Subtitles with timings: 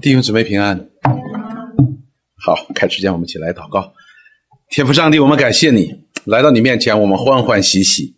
[0.00, 0.88] 弟兄姊妹平安。
[2.36, 3.92] 好，开始前我们一起来祷告。
[4.70, 8.16] 天父上帝，我们感谢你来到你面前，我们欢欢喜喜。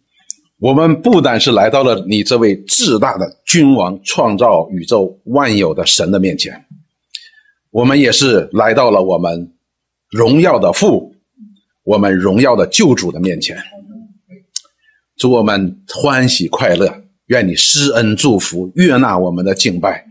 [0.61, 6.67] 我们不单是来到了你这位至大的君王、创造宇宙万有的神的面前，
[7.73, 9.53] 我们也是来到了我们
[10.09, 11.17] 荣耀的父、
[11.83, 13.57] 我们荣耀的救主的面前。
[15.17, 20.07] 祝我们欢喜快乐，愿你施恩祝福，悦纳我们的敬拜。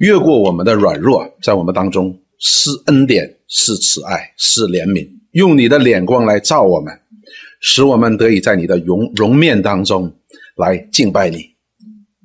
[0.00, 6.90] 越过我们的软弱，在我们当中施恩典、施慈爱、施怜悯，用你的脸光来照我们，
[7.60, 10.10] 使我们得以在你的容容面当中
[10.56, 11.50] 来敬拜你。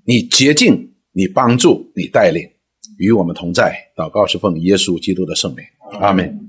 [0.05, 2.49] 你洁净，你帮助，你带领，
[2.97, 3.75] 与我们同在。
[3.97, 5.65] 祷告是奉耶稣基督的圣名，
[5.99, 6.47] 阿门。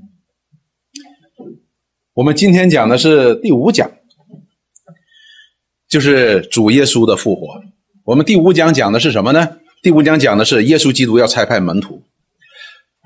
[2.15, 3.91] 我们今天讲的是第五讲，
[5.88, 7.61] 就是主耶稣的复活。
[8.05, 9.59] 我们第五讲讲的是什么呢？
[9.83, 12.03] 第五讲讲的是耶稣基督要差派门徒。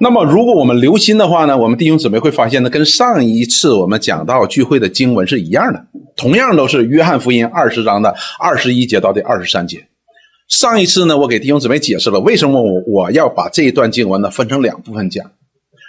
[0.03, 5.85] 那么，如果我们留心的话呢，我们弟兄姊妹会发现呢，跟上一次我们讲到聚会的经文是一样的，
[6.17, 9.87] 同样都是约翰福音二十章的二十一节到第二十三节。
[10.49, 15.31] 上一次呢，我给弟兄姊妹解释了为什么我我要把这一段经文呢分成两部分讲，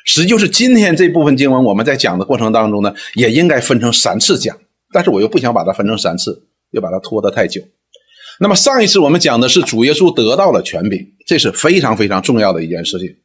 [0.05, 4.57] 实际就是今天这部分经文我们在讲的过程当中呢，也应该分成三次讲，
[4.91, 7.61] 但是我又不想把它分成三次，又把它拖得太久。
[8.41, 13.15] 那么上一次我们讲的是主耶稣得到了权柄，这是非常非常重要的一件事情。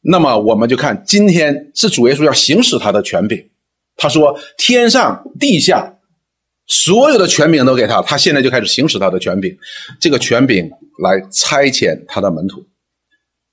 [0.00, 3.50] 那么我们就看今天是主耶稣要行使他的权柄。
[3.94, 5.98] 他说：“天上地下
[6.66, 9.54] 所有的权柄都给他，他现在就开始行使他的权柄，
[10.00, 10.70] 这个权柄
[11.02, 12.64] 来差遣他的门徒。”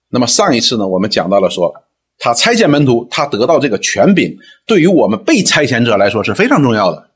[0.10, 1.74] 那么上一次呢，我们讲到了说，
[2.18, 4.34] 他差遣门徒，他得到这个权柄，
[4.66, 7.09] 对于我们被差遣者来说是非常重要的。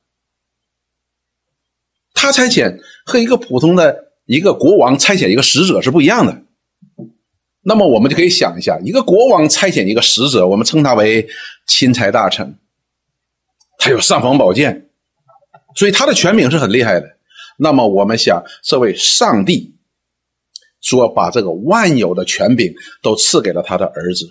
[2.23, 3.93] 他差遣和一个普通的
[4.27, 6.41] 一个国王差遣一个使者是不一样的。
[7.65, 11.27] 那么我们就可以想一下，一个国王差遣一个使者，我们称他为
[11.67, 12.57] 钦差大臣，
[13.77, 14.89] 他有尚方宝剑，
[15.75, 17.17] 所以他的权柄是很厉害的。
[17.57, 19.75] 那么我们想，这位上帝
[20.79, 24.29] 说把这个万有的权柄都赐给了他的儿子，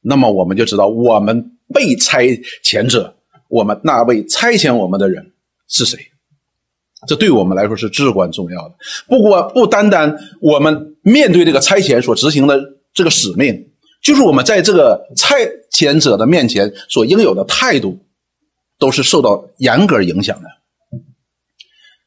[0.00, 2.26] 那么我们就知道，我们被差
[2.64, 3.14] 遣者，
[3.50, 5.34] 我们那位差遣我们的人
[5.68, 5.98] 是谁。
[7.06, 8.74] 这对我们来说是至关重要的。
[9.06, 12.60] 不过，不单单我们面对这个差遣所执行的
[12.92, 13.68] 这个使命，
[14.02, 15.34] 就是我们在这个差
[15.70, 17.98] 遣者的面前所应有的态度，
[18.78, 20.48] 都是受到严格影响的。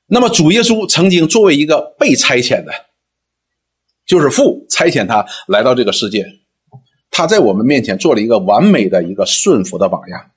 [0.07, 2.71] 那么，主耶稣曾经作为一个被差遣的，
[4.05, 6.25] 就是父差遣他来到这个世界，
[7.11, 10.31] 他在我们面前做了一个完美的一个顺服的榜样。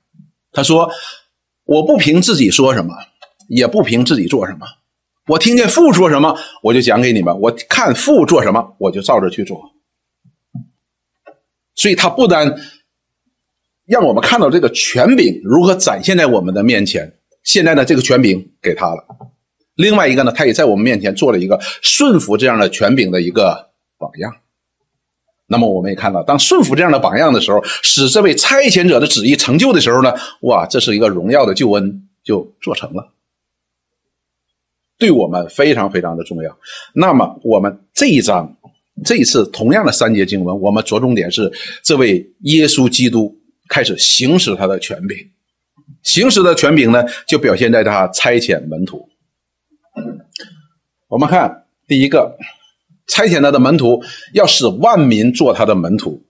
[0.51, 0.87] 他说
[1.65, 2.93] ：“我不凭自己说什么。”
[3.47, 4.65] 也不凭自己做什么，
[5.27, 9.71] 我听见父说什么，我就讲给你们；我看父做什么，我就照着去做。
[11.75, 12.55] 所以，他不单
[13.85, 19.05] 让我们看到这个权柄如何展现在我们的面前，现在呢，这个权柄给他了。
[19.75, 24.35] 另外一个呢，他也在我们面前做了一个顺服这样的权柄的一个榜样。
[25.47, 33.13] 那么，我们也看到，当顺服这样的榜样的时候，使这位差遣者的旨意成就的时候呢，哇，这是一个荣耀的救恩就做成了。
[34.97, 36.57] 对我们非常非常的重要。
[36.93, 38.57] 那么，我们这一章
[39.03, 41.51] 这一次同样的三节经文，我们着重点是
[41.83, 43.35] 这位耶稣基督
[43.67, 45.17] 开始行使他的权柄。
[46.03, 49.09] 行使的权柄呢，就表现在他差遣门徒。
[51.07, 52.37] 我们看第一个，
[53.07, 54.01] 差遣他的门徒
[54.33, 56.23] 要使万民做他的门徒。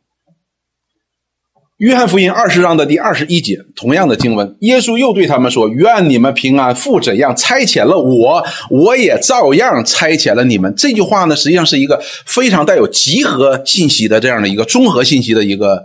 [1.84, 6.74] 约翰福音二十章的第二十一节，同样的经文，耶稣又对他们说：“愿你们平安。
[6.74, 15.84] 父怎样差遣了我，我也照样差遣了你们。”这句话呢，实际上是一个非常带有集合信息的这样的一个综合信息的一个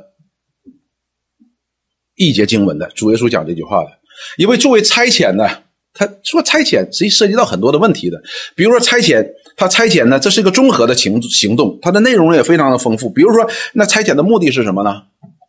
[2.15, 2.89] 一节经文的。
[2.95, 3.91] 主耶稣讲这句话的，
[4.37, 5.49] 因为作为差遣呢，
[5.93, 8.23] 他说差遣实际涉及到很多的问题的，
[8.55, 9.27] 比如说差遣，
[9.57, 13.11] 他差遣呢，这是一个综合的行行动，它的内容也非常的丰富。
[13.11, 15.03] 比如说，那差遣的目的是什么呢？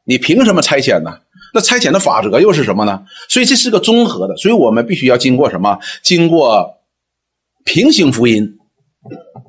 [0.09, 1.19] 你凭什么差遣呢？
[1.53, 3.05] 那差遣的法则又是什么呢？
[3.29, 5.77] 所以这是个综合的，所以我们必须要经过什么？
[6.01, 6.79] 经过
[7.63, 8.57] 平行福音、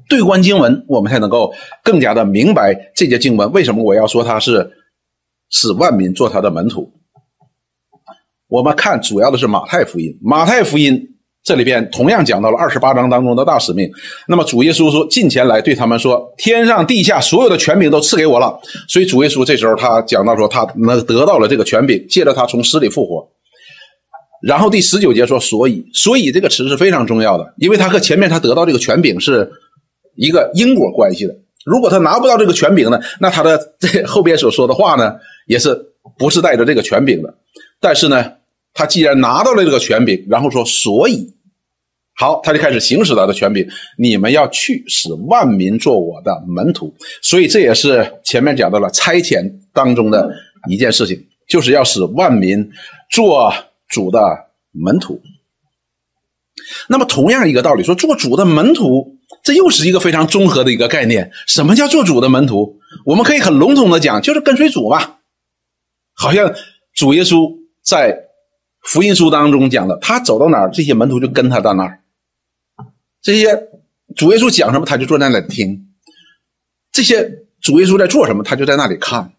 [0.06, 4.70] 对观经文，我们才能够更加的明白这节经文为什么我要说它是
[5.48, 6.92] 使万民做他的门徒。
[8.46, 11.16] 我们看主要的是马太福音，马太福音。
[11.50, 13.90] 这里边同样讲到了二十八章当中的大使命。
[14.28, 18.56] 那么主耶稣说：“近前来对他们说，天上地下所有的权柄都赐给我了。”
[18.88, 23.28] 所以主耶稣这时候他讲到说，他能得到了这个权柄，借着他从死里复活。
[24.46, 29.50] 然后第十九节说：“所以，所以这个词是非常重要的，因为他和前面他得到这个权柄是
[30.14, 31.34] 一个因果关系的。
[31.66, 35.14] 如果他拿不到这个权柄呢，那他的这后边所说的话呢，
[35.48, 35.76] 也是
[36.16, 37.34] 不是带着这个权柄的。
[37.80, 38.24] 但是呢，
[38.72, 41.34] 他既然拿到了这个权柄，然后说，所以，
[42.20, 43.66] 好，他就开始行使他的权柄。
[43.96, 50.30] 你们要去使万民做我的门徒，所以这也是前面讲到了差遣当中的
[50.68, 51.18] 一件事情，
[51.48, 52.70] 就是要使万民
[53.10, 53.50] 做
[53.88, 54.20] 主的
[54.70, 55.18] 门徒。
[56.90, 61.32] 那么，同样一个道理，说做主的门徒，这又是一个非常综合的一个概念。
[61.46, 62.76] 什么叫做主的门徒？
[63.06, 65.16] 我们可以很笼统的讲，就是跟随主嘛。
[66.12, 66.52] 好像
[66.94, 67.50] 主耶稣
[67.82, 68.14] 在
[68.82, 71.96] 福音书当中讲的，他走到哪儿，这些门徒就跟他到哪儿。
[73.22, 73.68] 这些
[74.16, 75.76] 主耶稣讲什么，他就坐在那里听；
[76.92, 77.30] 这些
[77.60, 79.32] 主耶稣在做什么，他就在那里看，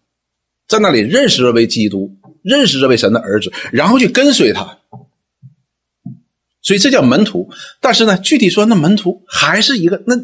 [0.68, 4.78] 在那里认识这位基督，认识这位神的儿子，然后去跟随他。
[6.62, 7.50] 所以这叫门徒，
[7.80, 10.14] 但是呢，具体说那门徒还是一个，那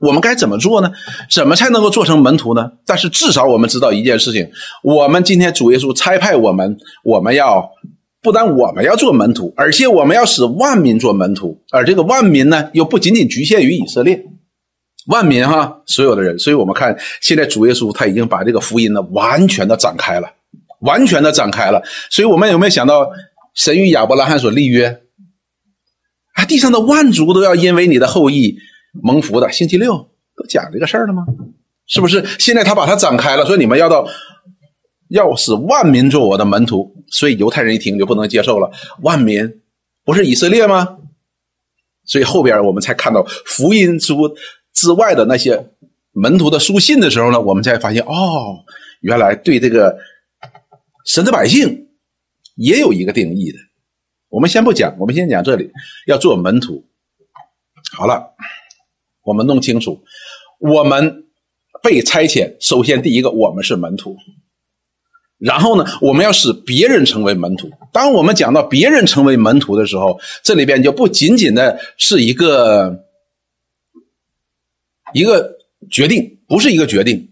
[0.00, 0.92] 我们该怎么做呢？
[1.30, 2.72] 怎么才能够做成门徒呢？
[2.84, 4.50] 但是至少我们知道一件事情：
[4.82, 7.70] 我们今天主耶稣差派我们，我们要
[8.20, 14.24] 不但我们要做门徒，而且我们要使万民做门徒，而这个万民呢，又不仅仅局限于以色列，
[15.06, 16.38] 万民哈，所有的人。
[16.38, 20.28] 所以我们看现在主耶稣他已经把这个福音呢完全的展开了，
[20.80, 21.82] 完全的展开了。
[22.10, 23.08] 所以我们有没有想到
[23.54, 25.00] 神与亚伯拉罕所立约？
[26.34, 28.56] 啊，地上的万族都要因为你的后裔
[29.02, 29.50] 蒙福的。
[29.52, 31.24] 星期六都讲这个事儿了吗？
[31.86, 32.24] 是不是？
[32.38, 34.06] 现在他把它展开了，说你们要到，
[35.08, 36.94] 要使万民做我的门徒。
[37.08, 38.70] 所以犹太人一听就不能接受了。
[39.02, 39.60] 万民
[40.04, 40.98] 不是以色列吗？
[42.04, 44.34] 所以后边我们才看到福音书
[44.72, 45.68] 之外的那些
[46.12, 48.64] 门徒的书信的时候呢，我们才发现哦，
[49.00, 49.98] 原来对这个
[51.04, 51.88] 神的百姓
[52.54, 53.58] 也有一个定义的。
[54.30, 55.70] 我们先不讲，我们先讲这里
[56.06, 56.84] 要做门徒。
[57.92, 58.34] 好了，
[59.22, 60.02] 我们弄清楚，
[60.58, 61.24] 我们
[61.82, 64.16] 被差遣，首先第一个，我们是门徒。
[65.38, 67.70] 然后呢，我们要使别人成为门徒。
[67.92, 73.04] 当我们讲到别人成为门徒的时候，这里边就不仅仅的是一个
[75.12, 75.56] 一个
[75.90, 77.30] 决定，不是一个决定，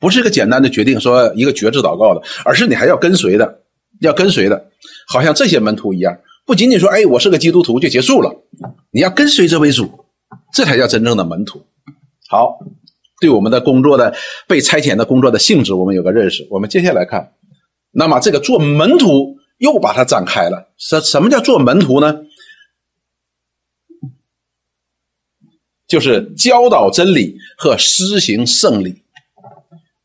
[0.00, 3.60] 不是一个简单的决定，说一个决志祷告的，而是你还要跟随的，
[4.00, 4.70] 要跟随的。
[5.06, 8.34] 好像这些门徒一样，不仅仅说“哎，我是个基督徒”就结束了，
[8.90, 10.06] 你要跟随这位主，
[10.54, 11.62] 这才叫真正的门徒。
[12.28, 12.58] 好，
[13.20, 14.14] 对我们的工作的
[14.46, 16.46] 被差遣的工作的性质，我们有个认识。
[16.50, 17.32] 我们接下来看，
[17.92, 20.68] 那么这个做门徒又把它展开了。
[20.76, 22.14] 什什么叫做门徒呢？
[25.88, 29.02] 就是教导真理和施行圣礼。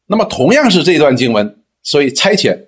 [0.05, 2.67] 那么同样是这段经文，所以差遣。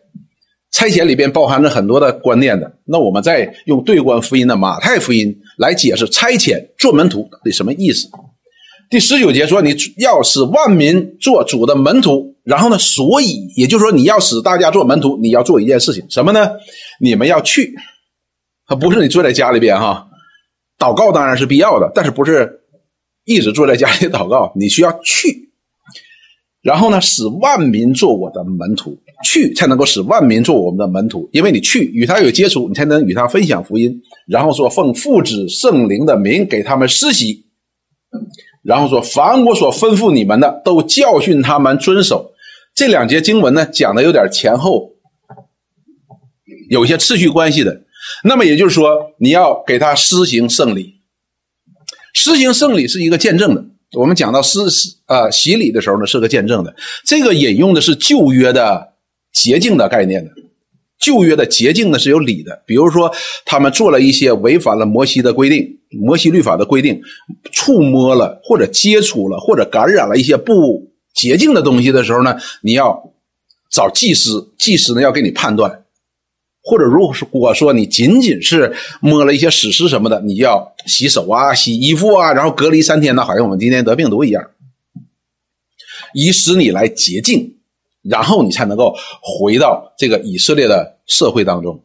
[0.71, 8.09] 差遣里边包含着很多的观念的，那我们再用对观福音的马太福音来解释差遣做门徒到底什么意思。
[8.93, 16.47] 第十九节说你要使万民做主的门徒，然后呢，所以也就是说你要使大家做门徒，你要做一件事情什么呢？
[16.99, 17.73] 你们要去，
[18.67, 20.07] 他不是你坐在家里边哈，
[20.77, 22.61] 祷告当然是必要的，但是不是
[23.25, 25.49] 一直坐在家里祷告，你需要去。
[26.61, 33.99] 然后呢，使万民做我的门徒，去才能够使万民做我们的门徒，因为你去与他有接触，你才能与他分享福音。
[34.27, 37.47] 然后说奉父子圣灵的名给他们施洗，
[38.63, 42.33] 然后说凡我所吩咐你们的，都教训他们遵守。
[42.73, 44.93] 这两节经文呢，讲的有点前后，
[46.69, 47.81] 有些次序关系的。
[48.23, 50.95] 那么也就是说，你要给他施行圣礼，
[52.13, 53.63] 施行圣礼是一个见证的。
[53.93, 56.75] 我们讲到施施呃洗礼的时候呢，是个见证的。
[57.05, 58.93] 这个引用的是旧约的
[59.31, 60.31] 洁净的概念的。
[60.99, 63.11] 旧约的洁净呢是有理的，比如说
[63.45, 67.01] 他们做了一些违反了摩西的规定、摩西律法的规定，
[67.51, 73.13] 触摸了或者接触了或者感染了一些不洁净的东西的时候呢，你要
[73.71, 75.79] 找祭司，祭司呢要给你判断。
[76.65, 84.41] 或者，如果说你仅仅是摸了一些史诗什么的，你就要洗手啊、洗衣服啊，然后隔离三天呢，好像我们今天得病毒一样，
[86.13, 87.57] 以使你来洁净，
[88.03, 91.83] 然后你才能够回到这个以色列的社会当中。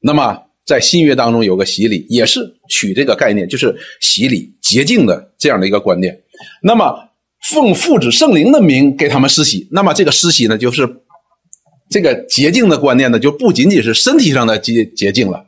[0.00, 6.20] 那么，在新约当中有个洗礼，也是取这个概念，就是洗礼洁净的这样的一个观念。
[6.62, 7.08] 那么，
[7.50, 11.02] 奉父子圣灵的名给他们施洗，那么这个施洗呢，就是。
[11.90, 15.42] 这个洁净的观念呢，就不仅仅是身体上的洁洁净了，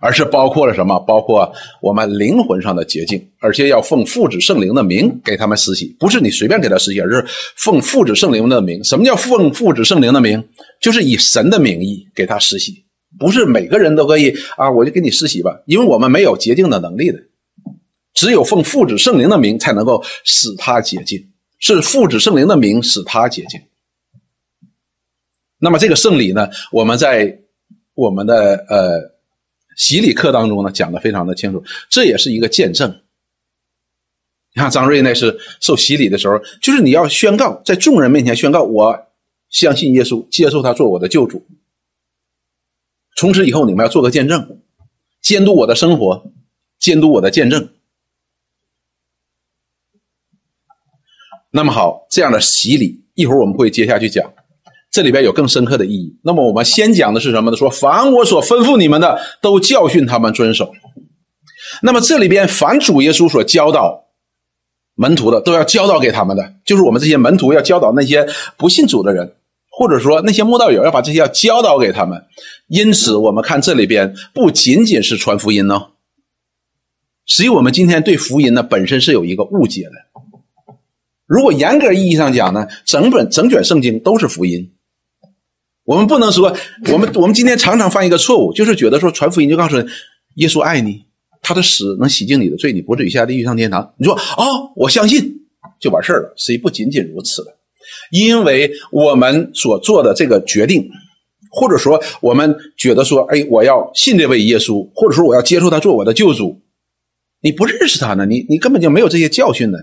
[0.00, 0.98] 而是包括了什么？
[1.00, 7.24] 包括我们灵魂上的洁净，而且要奉父子圣灵的名给他们施洗，不是你随便给他施洗，而是
[7.56, 8.82] 奉父子圣灵的名。
[8.84, 10.42] 什么叫奉父子圣灵的名？
[10.80, 12.84] 就是以神的名义给他施洗，
[13.18, 17.18] 不是每个人都可以啊，我就给你施洗吧，因为我们没有洁净的能力的，
[18.12, 21.18] 只有奉父子圣灵的名才能够使他洁净。
[21.58, 23.58] 是父子圣灵的名使他洁净。
[25.58, 27.34] 那么这个圣礼呢，我们在
[27.94, 29.00] 我们的呃
[29.76, 33.02] 洗礼课当中呢讲的非常的清楚，这也是一个见证。
[34.54, 39.06] 你看张瑞那是受洗礼的时候，就是你要宣告在众人面前宣告，我
[39.50, 41.46] 相信耶稣，接受他做我的救主。
[43.16, 44.62] 从此以后，你们要做个见证，
[45.20, 46.32] 监督我的生活，
[46.78, 47.68] 监督我的见证。
[51.50, 54.32] 那么好，这样的洗礼，一会儿我们会接下去讲。
[54.96, 56.18] 这里边有更深刻的意义。
[56.22, 57.56] 那么我们先讲的是什么呢？
[57.58, 60.72] 说凡我所吩咐你们的，都教训他们遵守。
[61.82, 64.06] 那么这里边凡主耶稣所教导
[64.94, 68.26] 门徒的，都要教导给他们的，就是我们这些门徒要教导那些
[68.56, 69.34] 不信主的人，
[69.68, 72.24] 或者说那些慕道友要把这些要教导给他们。
[72.68, 75.88] 因此，我们看这里边不仅仅是传福音呢，
[77.26, 79.92] 实际我们今天对福音呢本身是有一个误解的。
[81.26, 84.72] 如果严格意义上讲呢，整本整卷圣经都是福音。
[85.86, 86.54] 我们不能说，
[86.92, 89.86] 我们我们今天常常犯一个错误，就是觉得说传福音就告诉人
[90.34, 91.04] 耶稣爱你，
[91.40, 93.94] 他的死能洗净你的罪，你不至于下地狱上天堂。
[93.96, 95.32] 你说哦，我相信
[95.80, 96.34] 就完事儿了。
[96.36, 97.56] 实际不仅仅如此的，
[98.10, 100.90] 因为我们所做的这个决定，
[101.52, 106.60] 或者说我们觉得说，哎，我要信这位耶稣，或者说我要接受他做我的救主，
[107.42, 109.78] 你不认识他呢，你你根本就没有这些教训呢，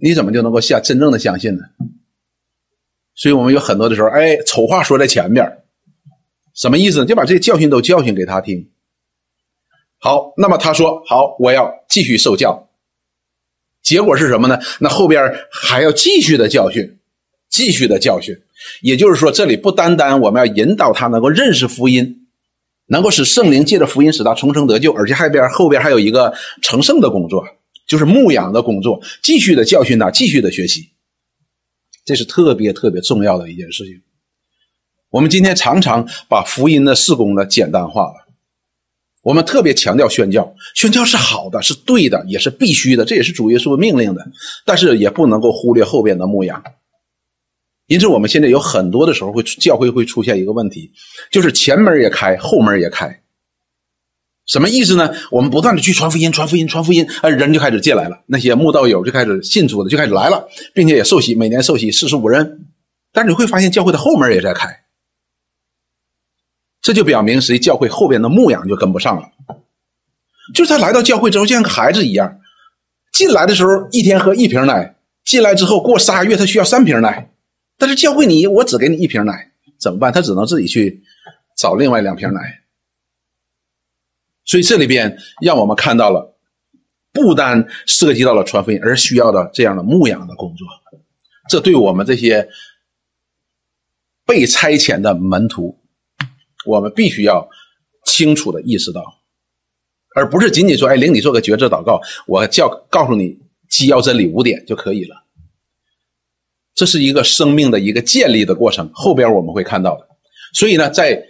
[0.00, 1.60] 你怎么就能够下真正的相信呢？
[3.18, 5.44] 所以我们有很多的时候，哎，丑话说在前面，
[6.54, 7.04] 什么意思呢？
[7.04, 8.70] 就把这些教训都教训给他听。
[9.98, 12.68] 好，那么他说好，我要继续受教。
[13.82, 14.60] 结果是什么呢？
[14.78, 15.20] 那后边
[15.50, 16.98] 还要继续的教训，
[17.50, 18.36] 继续的教训。
[18.82, 22.28] 也就是说，这里不单单我们要引导他能够认识福音，
[22.86, 26.32] 能够使圣灵借着福音使他重生得救，而且后边后边还有一个
[26.62, 27.44] 成圣的工作，
[27.88, 30.88] 就是牧养的工作，继续的教训他，继续的学习。
[32.08, 34.00] 这是特别特别重要的一件事情。
[35.10, 38.14] 我们今天常常把福音的事工呢简单化了。
[39.22, 44.26] 我们特别强调宣教，宣教是好的，是对的，也是必须的，这也是主耶稣命令的。
[44.64, 46.64] 但是也不能够忽略后边的牧养。
[47.88, 50.90] 因此，我们现在有很多的时候会教会会出现一个问题，
[51.30, 53.22] 就是前门也开，后门也开。
[54.48, 55.14] 什么意思呢？
[55.30, 58.18] 我们不断的去传福音，传福音，传福音，啊，人就开始进来了。
[58.26, 62.66] 那些慕道友就开始信主的就开始来了，并且也受洗，每年受洗四十五人。
[63.12, 64.84] 但是你会发现，教会的后门也在开，
[66.80, 69.28] 这就表明谁教会后边的牧养就跟不上了。
[70.54, 72.38] 就是他来到教会之后，就像个孩子一样，
[73.12, 77.30] 进来的时候一天喝一瓶奶，进来之后过仨月他需要三瓶奶。
[77.76, 80.10] 但是教会你，我只给你一瓶奶，怎么办？
[80.10, 81.02] 他只能自己去
[81.54, 82.40] 找另外两瓶奶。
[84.48, 86.34] 所以这里边让我们看到了，
[87.12, 90.66] 不单涉及到了传福音，而需要的这样的牧养的工作。
[91.50, 92.48] 这对我们这些
[94.26, 95.78] 被差遣的门徒，
[96.64, 97.48] 我们必须要
[98.06, 99.02] 清楚的意识到，
[100.14, 103.38] 而不是仅仅说：“哎，领你做个觉知祷告，我叫告诉你
[103.68, 105.24] 基要真理五点就可以了。”
[106.74, 110.08] 这是一个生命的一个建立的过程，后边我们会看到的。
[110.54, 111.22] 所以呢，在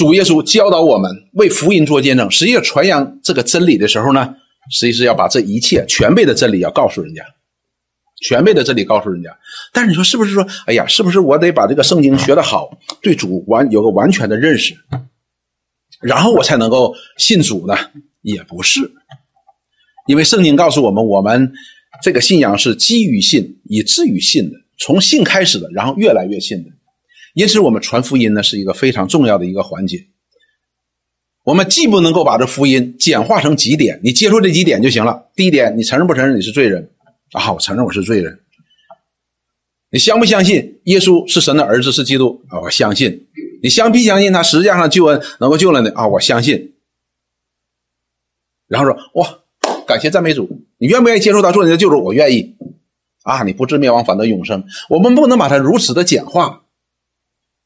[0.00, 4.34] 主耶稣教导我们为福音做见证，实际上传扬这个真理的时候呢，
[4.70, 7.22] 实际是要把这一切全备的真理要告诉人家，
[8.22, 9.28] 全备的真理告诉人家。
[9.74, 14.74] 但是你说是不是说，哎呀，是不是我得把这个圣经学得好，对主完有个完全的认识，
[16.00, 17.76] 然后我才能够信主呢？
[18.22, 18.80] 也不是，
[20.06, 21.52] 因为圣经告诉我们，我们
[22.02, 26.70] 这个信仰是基于信，以至于信的，从信开始的，然后越来越信的。
[27.34, 30.06] 因此，我们传福音呢是一个非常重要的一个环节。
[31.44, 35.30] 我们既不能够把这福音简化成几点，你接受这几点就行了。
[35.34, 36.90] 第一点，你承认不承认你是罪人？
[37.32, 38.40] 啊，我承认我是罪人。
[39.90, 42.42] 你相不相信耶稣是神的儿子，是基督？
[42.48, 43.28] 啊，我相信。
[43.62, 45.88] 你相不相信他实际上救恩能够救了你？
[45.90, 46.74] 啊，我相信。
[48.68, 49.38] 然后说哇，
[49.86, 52.04] 感谢赞美主，你愿不愿意接受他做你的救主？
[52.04, 52.56] 我愿意。
[53.22, 54.64] 啊，你不至灭亡，反得永生。
[54.88, 56.64] 我们不能把它如此的简化。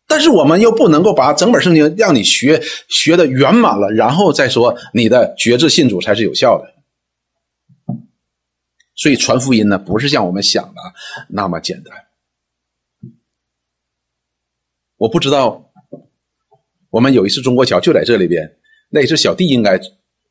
[0.07, 6.75] 但是我们又不能够把整本圣经让你学学的圆满了，然后再说你的觉知信主才是有效的。
[8.95, 10.81] 所以传福音呢，不是像我们想的
[11.29, 11.93] 那么简单。
[14.97, 15.71] 我不知道，
[16.91, 18.57] 我们有一次中国桥就在这里边，
[18.91, 19.81] 那也是小弟应该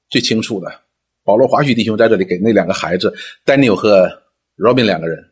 [0.10, 0.82] 最清楚的。
[1.24, 3.13] 保罗华许弟兄在这里给那两个孩子
[3.46, 4.10] Daniel 和
[4.58, 5.32] Robin 两个人，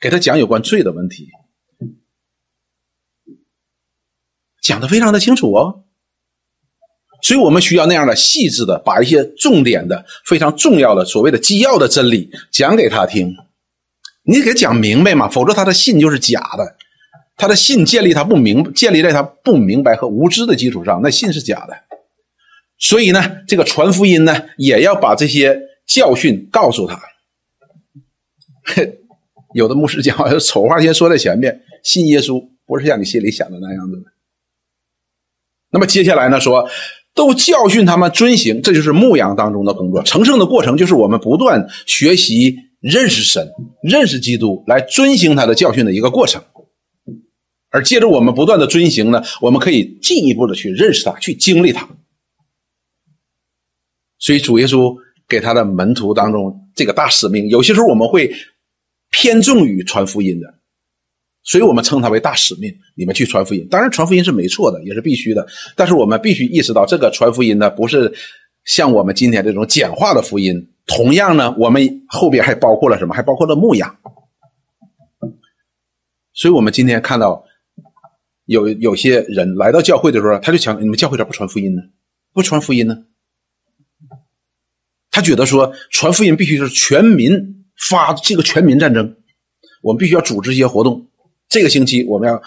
[0.00, 1.28] 给他讲有关罪的问题。
[4.66, 5.84] 讲的非常的清楚哦，
[7.22, 13.32] 所以我们需要那样的细致的，把一些重点的、非常重要的所谓的基要的真理讲给他听，
[14.24, 16.76] 你给讲明白嘛，否则他的信就是假的。
[17.38, 21.76] 他的信建立他不明，建立在他不明白和无知的基础上，那信是假的。
[22.78, 26.98] 所以呢，这个传福音呢，也要把这些教训告诉他。
[29.54, 34.15] 有的牧师讲话，丑话先说在前面，信耶稣不是像你心里想的那样子的。
[35.70, 36.68] 那么接下来呢，说
[37.14, 40.02] 都教训他们遵行，这就是牧羊当中的工作。
[40.02, 43.48] 成圣的过程就是我们不断学习认识神、
[43.82, 46.42] 认识基督，来遵行他的教训的一个过程。
[47.70, 51.88] 而借着我们不断的遵行呢，我们可以进一步的去认识他，去经历他。
[54.18, 54.96] 所以主耶稣
[55.28, 58.32] 给他的门徒当中这个大使命，有些时候我们会
[59.10, 60.54] 偏重于传福音的，
[61.46, 62.70] 所以我们称它为大使命。
[62.94, 65.46] 你们去传福音，当然传福音是没错的，也是必须的。
[65.74, 68.12] 但是我们必须意识到，这个传福音呢，不是
[68.64, 70.54] 像我们今天这种简化的福音。
[70.84, 73.14] 同样呢，我们后边还包括了什么？
[73.14, 73.96] 还包括了牧养。
[76.34, 77.42] 所以我们今天看到。
[78.48, 81.82] 有有些人来到教会的时候，他就想：你们教会咋不传福音呢？
[82.32, 82.96] 不传福音呢？
[85.10, 89.16] 他觉得说传福音必须是全民发这个全民战争，
[89.82, 91.08] 我们必须要组织一些活动。
[91.48, 92.40] 这个星期我们要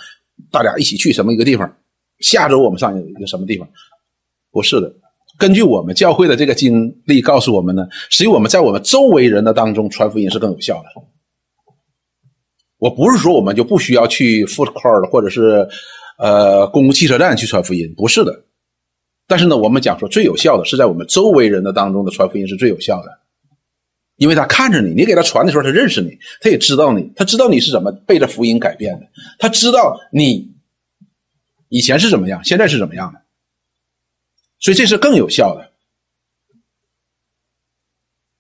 [0.51, 1.75] 大家一起去什么一个地方？
[2.19, 3.67] 下周我们上一个什么地方？
[4.51, 4.93] 不是的，
[5.37, 10.89] 根据我们教会的这个经历告诉我们呢，实际我们在我们周围人的当中传福音是更有效的。
[12.77, 15.67] 我不是说我们就不需要去 food court 或者是
[16.17, 18.43] 呃公共汽车站去传福音，不是的。
[19.27, 23.19] 但是呢，我们讲说最有效的是在我们周围人的当中的传福音是最有效的，
[24.19, 29.07] 因为他看着你，你给他传的时候，他认识你，他也知道你，他知道你是怎么被这福音改变的，
[29.39, 30.53] 他知道你
[31.69, 33.21] 以前是怎么样，现在是怎么样的，
[34.59, 35.71] 所以这是更有效的。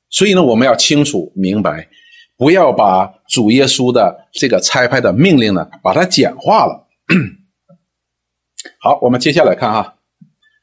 [0.09, 1.89] 所以呢，我们要清楚明白。
[2.37, 6.87] 不要把主耶稣的这个差派的命令呢，把它简化了。
[8.79, 9.97] 好，我们接下来看哈，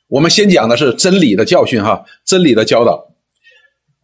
[0.08, 3.12] 我们先讲的是真理的教训哈，真理的教导。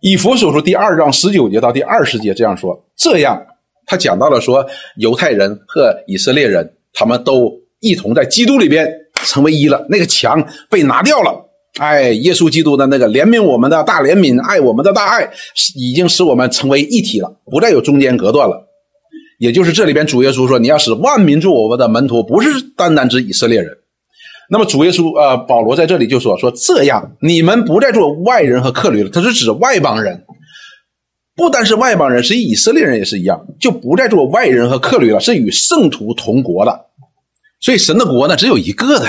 [0.02, 3.40] 以佛所说第二章十九节到第二十节这样说，这样
[3.86, 8.92] 他讲到了说，犹太人和以色列人他们都一同在基督里边
[9.24, 11.48] 成为一了，那个墙被拿掉了。
[11.78, 15.30] 哎，耶稣基督的那个怜悯我们的大怜悯，爱我们的大爱，
[15.76, 18.68] 已经使我们成为一体了，不再有中间隔断了。
[19.38, 23.72] 也就是这里边主耶稣说：“你要使万民做我们的门徒，不是单单指以色列人。”
[24.52, 30.26] 那么主耶稣呃，保罗在这里就说：“说这样，你们不再做外人和客旅了。”他是指外邦人，
[31.34, 36.84] 不单是外邦人，是以色列人也是一样，就不再做外人和客旅了，是与圣徒同国的。
[37.60, 39.06] 所以神的国呢，只有一个的。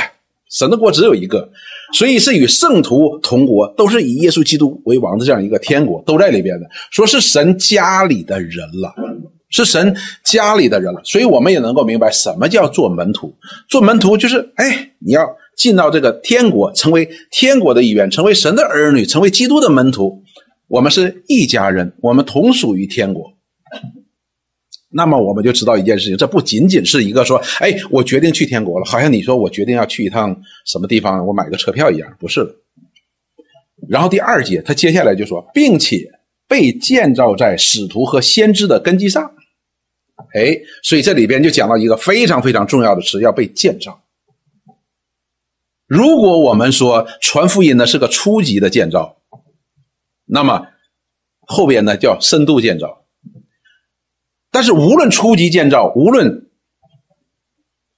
[0.50, 1.50] 神的国只有一个，
[1.94, 6.68] 所以是与圣徒同国，都是以耶稣基督为王的这样一个天国，都在里边的。
[6.92, 8.94] 说是神家里的人了，
[9.54, 13.32] 是神家里的人了，所以我们也能够明白什么叫做门徒。
[13.70, 15.24] 做门徒就是，哎，你要
[15.56, 20.24] 进到这个天国，成为天国的一员，成为神的儿女，成为基督的门徒。
[20.68, 23.32] 我们是一家人，我们同属于天国。
[24.90, 30.36] 那么我们就知道一件事情，这不仅仅是一个说，哎，我决定去天国了，好像你说我决定要去一趟
[30.66, 32.56] 什么地方，我买个车票一样，不是的。
[33.88, 36.10] 然后第二节，他接下来就说，并且
[36.48, 39.32] 被建造在使徒和先知的根基上。
[40.34, 44.02] 哎，所以这里边就讲到一个非常非常重要的词，要被建造。
[45.86, 49.18] 如果我们说传福音呢是个初级的建造，
[50.26, 50.68] 那么
[51.42, 53.06] 后边呢叫深度建造。
[54.50, 56.50] 但是无论初级建造，无论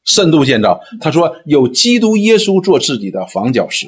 [0.03, 3.87] 深度建造，他说有基督耶稣做自己的房角石，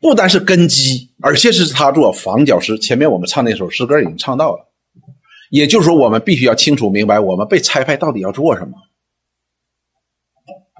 [0.00, 2.78] 不单是根基，而且是他做房角石。
[2.78, 4.73] 前面我们唱那首诗歌已经唱到了，
[5.54, 8.72] 也就是说，我们必须要清楚明白，我们被差派到底要做什么。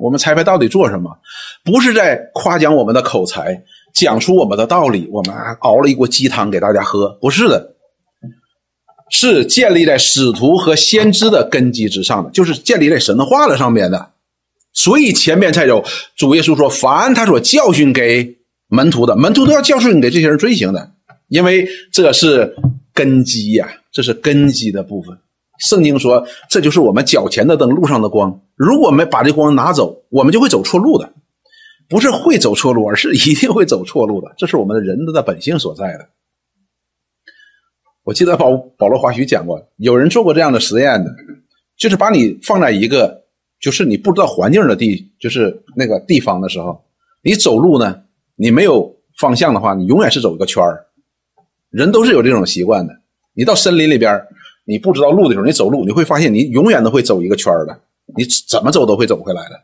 [0.00, 1.16] 我们差派到底做什么？
[1.62, 3.62] 不是在夸奖我们的口才，
[3.94, 7.70] 讲出我们的道理，我们熬了一锅鸡汤给大家喝，不是的。
[9.10, 14.10] 是建立在使徒和先知的根基之上的，就是建立在神的话的上面的，
[14.72, 15.84] 所以前面才有
[16.16, 20.90] 主耶稣说：“凡他所教训给门徒的，门徒都要教训给这些人遵行的，
[21.28, 22.56] 因为这是
[22.92, 25.16] 根基呀，这是根基的部分。
[25.60, 28.42] 圣经说，这就是我们脚前的灯，路上的光。
[28.56, 31.12] 如果我们把这光拿走，我们就会走错路的，
[31.88, 34.34] 不是会走错路，而是一定会走错路的。
[34.36, 36.08] 这是我们人的本性所在的。”
[38.02, 41.14] 我记得保保罗华许讲过，有人做过这样的实验的，
[41.78, 43.22] 就是把你放在一个
[43.60, 46.84] 就是你不知道环境的地，就是那个地方的时候，
[47.22, 48.02] 你走路呢，
[48.34, 50.62] 你没有方向的话，你永远是走一个圈。
[51.70, 53.03] 人都是有这种习惯的。
[53.34, 54.20] 你到森林里边，
[54.64, 57.80] 你不知道路的时候，你走路你会发现你永远都会走一个圈的，
[58.16, 59.60] 你怎么走都会走回来的。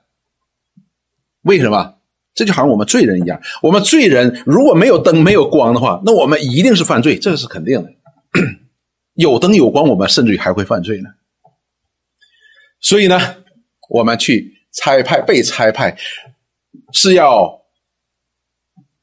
[1.42, 1.94] 为什么？
[2.32, 7.90] 这就好像我们罪人一样，我们罪人如果没有灯没有光的话，那我们一定是犯罪，这是肯定的。
[9.14, 11.10] 有灯有光，我们甚至于还会犯罪呢。
[12.80, 13.18] 所以呢，
[13.90, 15.96] 我们去差派被差派，
[16.92, 17.59] 是要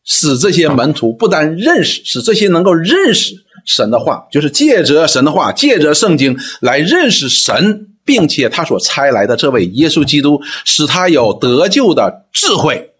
[0.07, 12.91] 使这些门徒不但认识，使这些能够认识神的话，就是借着神的话，借着圣经来认识神，并且他所差来的这位耶稣基督，使他有得救的智慧。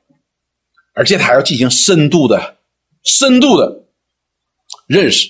[0.94, 2.56] 而且他还要进行深度的、
[3.04, 3.84] 深度的
[4.88, 5.30] 认识，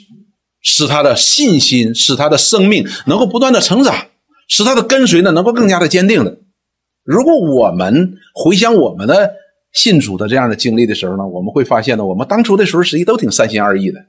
[0.61, 4.07] 使他的信心、使他的生命能够不断的成长，
[4.47, 6.37] 使他的跟随呢能够更加的坚定的。
[7.03, 9.33] 如果我们回想我们的
[9.77, 14.03] 信主的这样的经历的时候呢，我们会发现呢，我们当初的时候实际都挺三心二意的。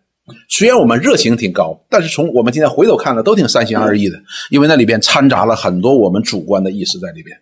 [0.48, 7.38] 虽然我们热情挺高，但是从我们今天回头看呢，都挺三心二意的，因为那里边掺杂了很多我们主观的意识在里边，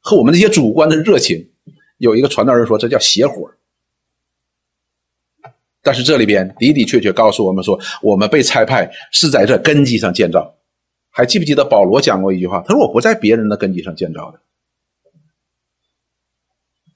[0.00, 1.48] 和我们那些主观的热情。
[1.96, 3.50] 有一个传道人说，这叫邪火。
[5.82, 10.54] 但是这里边的的确确告诉我们说，我们被差派是在这根基上建造。
[11.10, 12.62] 还记不记得保罗讲过一句话？
[12.66, 14.38] 他说：“我不在别人的根基上建造的，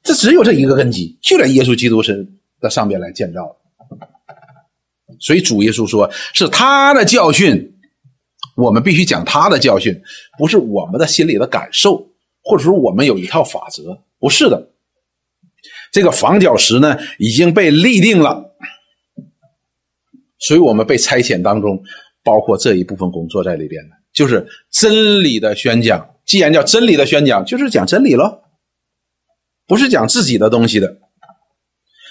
[0.03, 3.57] 这只有这一个根基，就在耶稣基督身的上边来建造。”
[5.21, 7.75] 所以主耶稣说：“是他的教训，
[8.57, 10.03] 我们必须讲他的教训，
[10.39, 12.09] 不是我们的心里的感受，
[12.43, 14.71] 或者说我们有一套法则，不是的。”
[15.93, 18.57] 这个房角石呢已经被立定了，
[20.39, 21.81] 所以我们被差遣当中
[22.25, 26.09] 包括这一部分工作在里边的，就是真理的宣讲。
[26.25, 28.42] 既然叫真理的宣讲，就是讲真理喽，
[29.73, 30.99] 不是讲自己的东西的。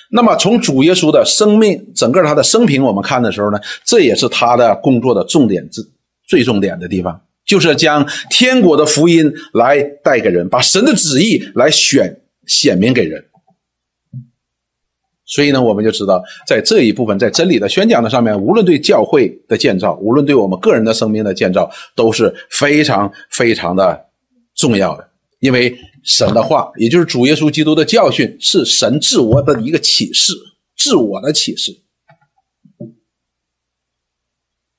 [0.10, 5.80] 那么从主耶稣的生命整个他的生平我们看的时候呢，这也是他的工作的重点之
[6.28, 13.24] 最重点的地方，就是将天国的福音来带给人，把神的旨意来选显明给人。
[15.24, 24.08] 所以呢，我们就知道，在这一部分，在真理的宣讲的上面，无论对教会的建造，无论对我们个人的生命的建造，都是非常非常的
[24.56, 25.11] 重要的。
[25.42, 30.34] 因为神的话，也就是主耶稣基督的教训，是神自我的一个启示，
[30.78, 31.76] 自我的启示，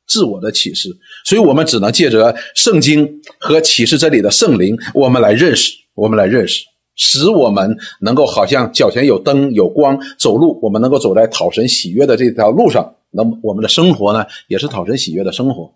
[0.07, 0.89] 自我的启示。
[1.25, 6.65] 所以我们只能借着圣经和启示真理的圣灵，我们来认识，我们来认识。
[6.95, 12.95] 使我们能够好像脚前有灯有光，走路我们能够走在讨神喜悦的这条路上。
[13.11, 15.75] 那么我们的生活呢，也是讨神喜悦的生活。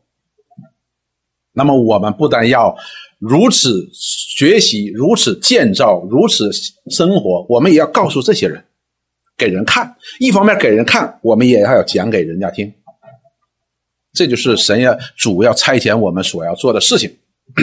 [1.52, 2.76] 那么我们不但要
[3.18, 6.50] 如此学习、如此建造、如此
[6.90, 8.62] 生活，我们也要告诉这些人，
[9.36, 9.96] 给人看。
[10.18, 12.72] 一方面给人看，我们也要讲给人家听。
[14.12, 17.16] 这就是神要主要差遣我们所要做的事情。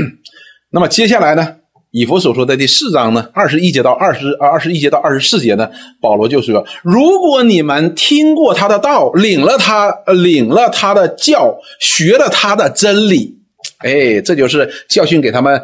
[0.72, 1.58] 那么接下来呢？
[1.92, 5.70] 以弗所说的第四章呢，二十一节到二十二十一节到二十四节呢，
[6.02, 13.38] 保罗就说：如果你们听过他的道，领了他，领了他的教，学了他的真理，
[13.84, 15.62] 哎，这就是教训给他们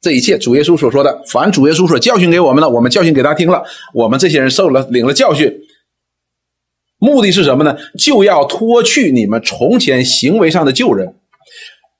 [0.00, 0.36] 这一切。
[0.36, 3.62] 主耶稣所说的，凡主耶稣所教训给我们的，我们教训给他听了，
[3.94, 5.52] 我们这些人受了领了教训，
[6.98, 7.76] 目的是什么呢？
[7.98, 11.14] 就要脱去你们从前行为上的旧人。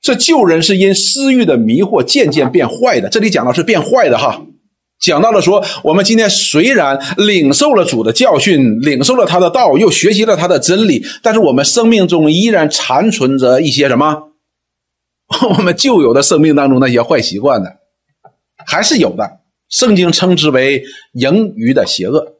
[0.01, 3.07] 这旧人是因私欲的迷惑渐渐变坏的。
[3.07, 4.41] 这里讲到是变坏的哈，
[4.99, 14.30] 讲到了说，我们今天虽然领受了主的教训，领受了他的道，又学习了他的真理，但是我们生命中依然残存着一些什么？
[15.57, 17.69] 我们旧有的生命当中那些坏习惯呢，
[18.65, 19.39] 还是有的。
[19.69, 22.37] 圣经称之为盈余的邪恶。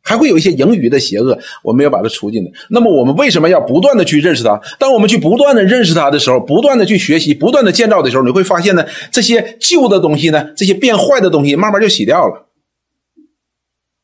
[0.00, 2.50] 还会有一些盈余的邪恶，我们要把它除尽的。
[2.70, 4.58] 那么，我们为什么要不断的去认识它？
[4.78, 12.47] 当我们去不断的认识它的时候，不断的去学习，不断的建造的时候，你会发现呢，这些旧的东西呢，这些变坏的东西，慢慢就洗掉了。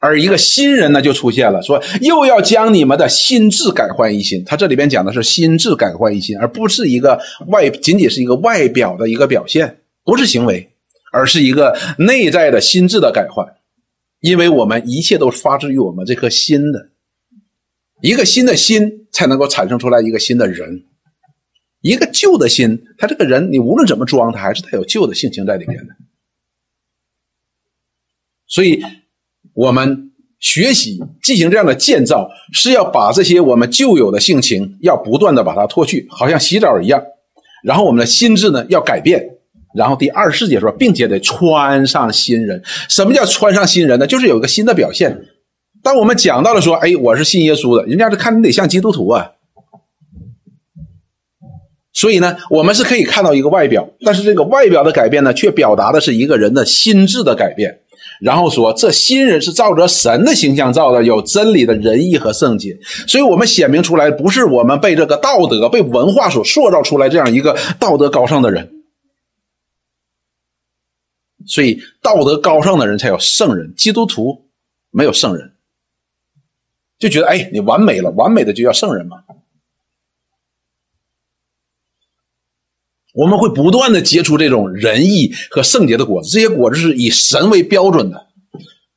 [0.04, 4.44] 而一个新人呢，就出现了，说又要将你们的心智改换一新。
[4.44, 10.70] 他这里边讲的是心智改换一新，而不是一个外，仅仅是一个外表的一个表现，不是行为，
[11.10, 13.46] 而是一个内在的心智的改换。
[14.20, 16.90] 因为我们一切都是发自于我们这颗心的，
[18.02, 20.84] 一个新的心才能够产生出来一个新的人，
[21.80, 25.94] 一个旧的心，他这个人你无论怎么装，他还是带有旧的性情在里面的。
[28.46, 28.84] 所以，
[29.54, 37.02] 我们学习进行这样的建造，是要把这些我们旧有的性情要不断的把它脱去，好像洗澡一样，
[37.62, 39.30] 然后我们的心智呢要改变。
[39.74, 42.62] 然后第二十四节说，并且得穿上新人。
[42.88, 44.06] 什么叫穿上新人呢？
[44.06, 45.20] 就是有一个新的表现。
[45.82, 49.32] 当我们讲到了说，哎，我是信耶稣的，人家是看你得像基督徒啊。
[51.92, 57.80] 所以呢，我们是可以看到一个外表，但是这个外表的改变呢，却表达的是一个人的心智的改变。
[58.24, 62.74] 然后说，这新人是照着神的形象造的，有真理的仁义和圣洁。
[63.06, 68.82] 所以，我们显明出来，不是我们被这个道德、被文化所塑造出来这样一个道德高尚的人。
[71.46, 74.46] 所以，道德高尚的人才有圣人，基督徒
[74.90, 75.52] 没有圣人，
[76.98, 79.18] 就觉得哎，你完美了，完美的就叫圣人嘛。
[83.14, 88.26] 我们会不断的结出这种仁义和圣洁的果子，这些果子是以神为标准的。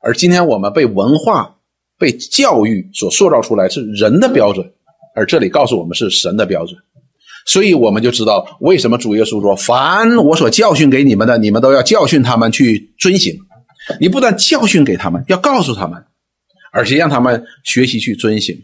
[0.00, 1.56] 而今天我们被文化、
[1.96, 4.68] 被教育所塑造出来是人的标准，
[5.14, 6.76] 而这里告诉我们是神的标准，
[7.46, 13.38] 所以我们就知道为什么主耶稣说：“凡我所教训给你们的，你们都要教训他们去遵行。
[14.00, 16.02] 你不但教训给他们，要告诉他们，
[16.72, 18.56] 而且让他们学习去遵行，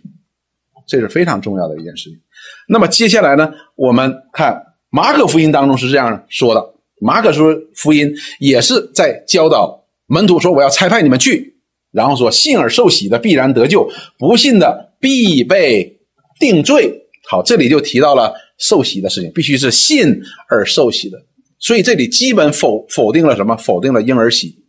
[0.89, 2.19] 这是非常重要的一件事情。
[2.67, 4.61] 那么接下来呢，我们看。
[4.95, 11.57] 马可福音当中是这样说的，马可说福音也是在教导门徒说：“我要差派你们去，
[11.91, 15.99] 然后说信而受洗的必然得救，不信的必被
[16.39, 21.19] 定罪。”好，这里就提到了受洗的事情，必须是信而受洗的。
[21.59, 23.57] 所以这里基本否否定了什么？
[23.57, 24.63] 否定了婴儿洗。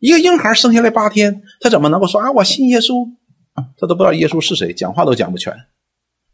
[0.00, 2.32] 一个婴孩生下来八天，他怎么能够说啊？
[2.32, 3.08] 我信耶稣？
[3.78, 5.54] 他都不知道耶稣是谁，讲话都讲不全。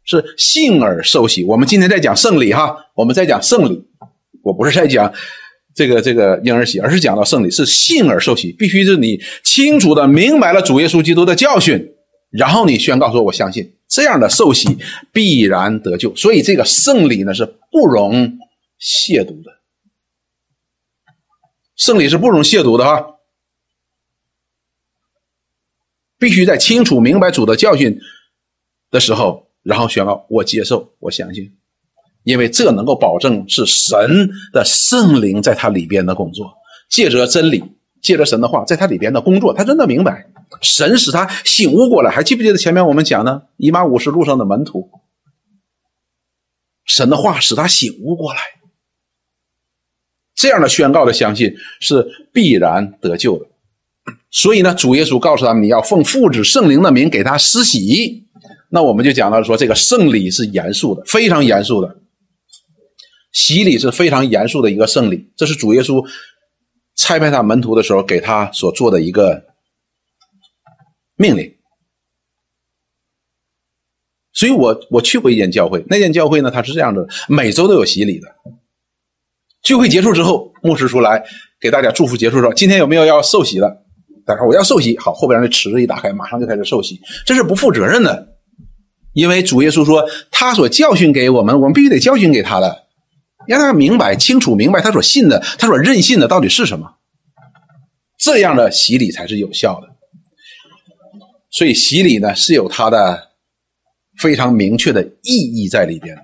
[0.05, 1.43] 是信而受洗。
[1.43, 3.85] 我们今天在讲圣礼哈，我们在讲圣礼。
[4.43, 5.11] 我不是在讲
[5.73, 11.95] 这个这个婴儿洗，而是讲到圣礼是信而受洗，必须是你清楚的明白了主耶稣基督的教训，
[12.29, 14.77] 然后你宣告说我相信，这样的受洗
[15.11, 16.15] 必然得救。
[16.15, 18.37] 所以这个圣礼呢是不容
[18.79, 19.51] 亵渎的，
[21.75, 23.03] 圣礼是不容亵渎的哈，
[26.19, 27.99] 必须在清楚明白主的教训
[28.91, 29.44] 的时候。
[29.65, 31.51] 然后宣告我接受，我相信，
[32.23, 33.97] 因为这能够保证是神
[34.53, 36.53] 的圣灵在他里边的工作，
[36.87, 37.63] 借着真理，
[37.99, 40.27] 借着神的话，在他里边的工作，他真的明白，
[40.61, 42.11] 神使他醒悟过来。
[42.11, 44.87] 还记不记得前面我们讲的以马五十路上的门徒，
[46.85, 48.39] 神的话使他醒悟过来，
[50.35, 53.47] 这样的宣告的相信是必然得救的。
[54.29, 58.21] 所以呢，主耶稣告诉他们，你要奉父子圣灵的名给他施洗。
[58.75, 61.95] 那我们就讲到说，这个圣礼是严肃的，非常严肃的。
[63.31, 66.05] 洗礼是非常严肃的一个圣礼，这是主耶稣
[66.97, 69.45] 差派他门徒的时候给他所做的一个
[71.15, 71.55] 命令。
[74.33, 78.27] 所以我我去过一间教会，那间教会呢，它是这样的，每周都有洗礼的。
[79.63, 81.23] 聚会结束之后，牧师出来
[81.61, 83.83] 给大家祝福，结束说：“今天有没有要受洗的？”
[84.27, 88.34] 大家说：“我要受洗。”好，后边那池子一打开，马上就开始受洗，这是不负责任的。
[89.15, 92.83] 因为主耶稣说，他所教训给我们，我们必须得教训给他的，
[93.47, 96.97] 让他明白、清楚明白他所信的、他所任信的到底是什么，
[98.19, 99.87] 这样的洗礼才是有效的。
[101.49, 103.29] 所以洗礼呢是有它的
[104.21, 106.21] 非常明确的意义在里边的。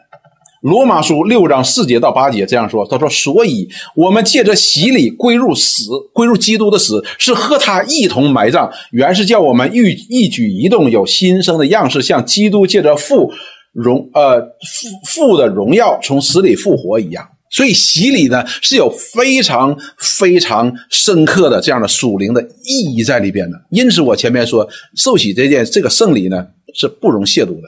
[0.61, 8.71] 罗马书六章四节到八节这样说：“他说，所以我们借着洗礼归入死，归入基督的死，是和他一同埋葬。
[8.91, 13.31] 原是叫我们一一举一动有新生的样式，像基督借着父
[13.73, 17.27] 荣呃父父的荣耀从死里复活一样。
[17.49, 23.57] 所以洗礼呢是有非常非常深刻的这样的属灵的意义在里边的。
[23.71, 26.45] 因此，我前面说受洗这件这个圣礼呢
[26.75, 27.67] 是不容亵渎的。”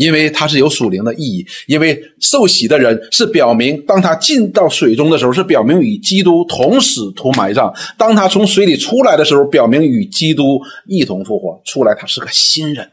[0.00, 11.60] 因为它是有属灵的意义，因为受洗的人是表明，当他进到水中的时候，是表明与基督同死同埋葬；当他从水里出来的时候，表明与基督一同复活。
[11.66, 12.92] 出来，他是个新人，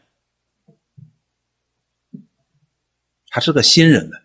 [3.30, 4.16] 他是个新人的。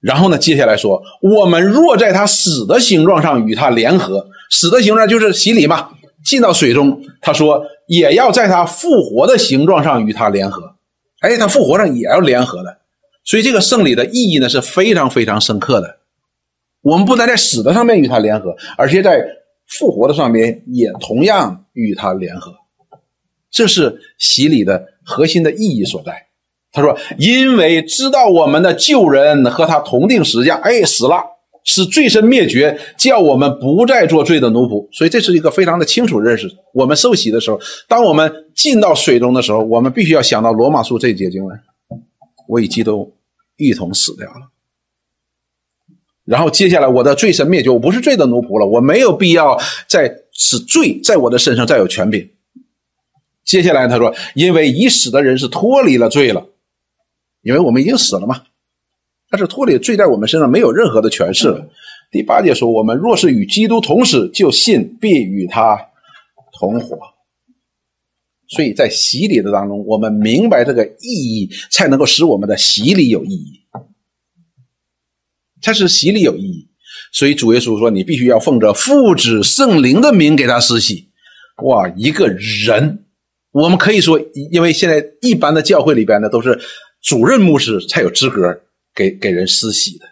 [0.00, 5.90] 然后呢，接下来说，我们若在他死的形状上与他联合，死的形状就是洗礼嘛，
[6.24, 10.73] 进到水中，他说也要在他复活的形状上与他联合。
[11.24, 12.78] 哎，他复活上也要联合的，
[13.24, 15.98] 所以这个圣礼的意义呢是非常非常深刻的。
[16.82, 19.24] 我们不但在死的上面与他联合，而且在
[19.66, 22.52] 复活的上面也同样与他联合，
[23.50, 26.26] 这是洗礼的核心的意义所在。
[26.70, 31.22] 他说：“因为知道我们的旧人和他同定十架，哎，死了。”
[31.64, 34.86] 使罪身灭绝，叫我们不再做罪的奴仆。
[34.92, 36.48] 所以这是一个非常的清楚认识。
[36.72, 41.58] 我们受洗的时候，当我们进到水中的时候，我们必须要想到罗马书这一节经文：
[42.46, 43.14] 我与基督
[43.56, 44.50] 一同死掉了。
[46.24, 52.30] 然后接下来，我的罪身灭绝，我不是罪的奴仆了，我没有必要再使罪在我的身上再有权柄。
[53.44, 56.46] 接下来他说：因为已死的人是脱离了罪了。
[57.42, 58.42] 因为我们已经死了嘛。
[59.34, 61.68] 但是脱离罪在我们身上没有任何的权势了。
[62.12, 65.76] 第八节说：“我们若是与基督同死，就信必与他
[66.60, 66.96] 同活。”
[68.46, 73.60] 所以在洗礼的当中，我们明白这个意义，才能够使我们的洗礼有意义。
[75.60, 76.68] 才使洗礼有意义。
[77.10, 81.08] 所以主耶稣说：“你必须要奉着父子圣灵的名给他施洗。”
[81.64, 83.04] 哇，一个人，
[83.50, 84.20] 我们可以说，
[84.52, 86.56] 因为现在一般的教会里边呢，都是
[87.02, 88.60] 主任牧师才有资格
[88.94, 90.06] 给给人施洗的，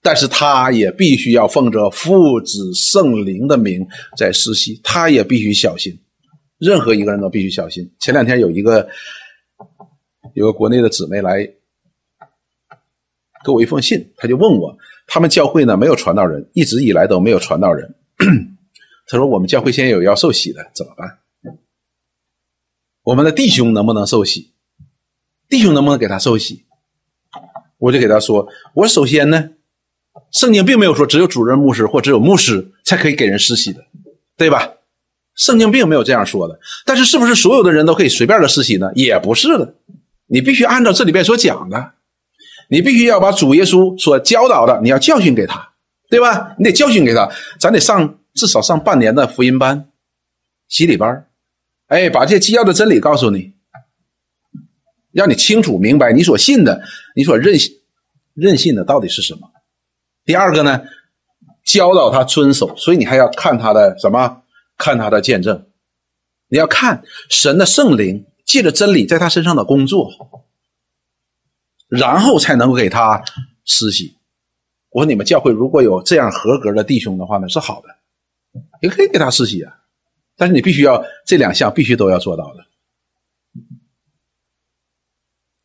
[0.00, 5.98] 但是他也必须要奉着父子圣灵的名在施洗，他也必须小心，
[6.58, 7.90] 任何一个人都必须小心。
[7.98, 8.88] 前两天有一个
[10.34, 11.44] 有个国内的姊妹来
[13.44, 14.76] 给我一封信，他就问我，
[15.06, 17.94] 他们教会呢没有传道人，一直以来都没有传道人。
[19.06, 21.18] 他说：“我们教会现在有要受洗的，怎么办？
[23.02, 24.52] 我们的弟兄能不能受洗？
[25.48, 26.64] 弟兄能不能给他受洗？”
[27.80, 29.50] 我就给他说：“我首先呢，
[30.30, 33.80] 圣经并没有说只有主任牧师或只有牧师才可以给人施洗的，
[34.36, 34.74] 对吧？
[35.34, 36.60] 圣经并没有这样说的。
[36.86, 38.92] 但是，是不是所有的人都可以随便的施洗呢？
[38.94, 39.74] 也不是的。
[40.26, 41.92] 你必须按照这里边所讲的，
[42.68, 45.72] 你必须要把主耶稣所教导的，你要教训给他，
[46.08, 46.54] 对吧？
[46.58, 49.88] 你得教训给他，咱得上。”至少上半年的福音班、
[50.68, 51.26] 洗礼班，
[51.88, 53.52] 哎，把这些基要的真理告诉你，
[55.12, 56.82] 让你清楚明白你所信的、
[57.14, 57.54] 你所认
[58.34, 59.50] 认信的到底是什么。
[60.24, 60.82] 第二个呢，
[61.64, 64.42] 教导他遵守，所以你还要看他的什么？
[64.76, 65.66] 看他的见证，
[66.48, 70.10] 你要看神的圣灵借着真理在他身上的工作，
[71.86, 73.22] 然后才能够给他
[73.66, 74.16] 施洗。
[74.88, 77.88] 我说你们教会如果有这样合格的弟兄的话呢，是好的。
[78.80, 79.76] 也可以给他施洗啊，
[80.34, 82.64] 但是你必须要这两项必须都要做到的。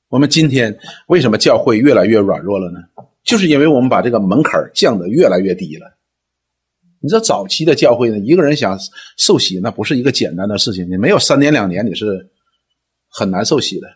[0.09, 2.79] 我们今天为什么教会越来越软弱了呢？
[3.23, 5.97] 就是因为我们把这个门槛降得越来越低了。
[7.01, 8.77] 你知道早期的教会呢，一个人想
[9.17, 12.29] 受洗，那不是一个简单的事情，你没有三年两年，你是
[13.09, 13.87] 很难受洗的。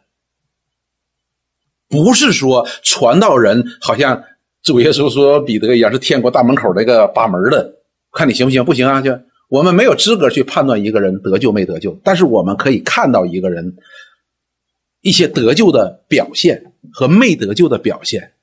[1.87, 4.23] 不是说传道人好像
[4.61, 7.75] 主耶稣说彼得一样，是天国大门口那个把门的。
[8.11, 8.65] 看你行不行？
[8.65, 9.01] 不行啊！
[9.01, 9.19] 就
[9.49, 13.75] 我们没有资格去判断一个人得救没得救，但是我们可以看到一个人
[15.01, 18.33] 一些得救的表现和没得救的表现。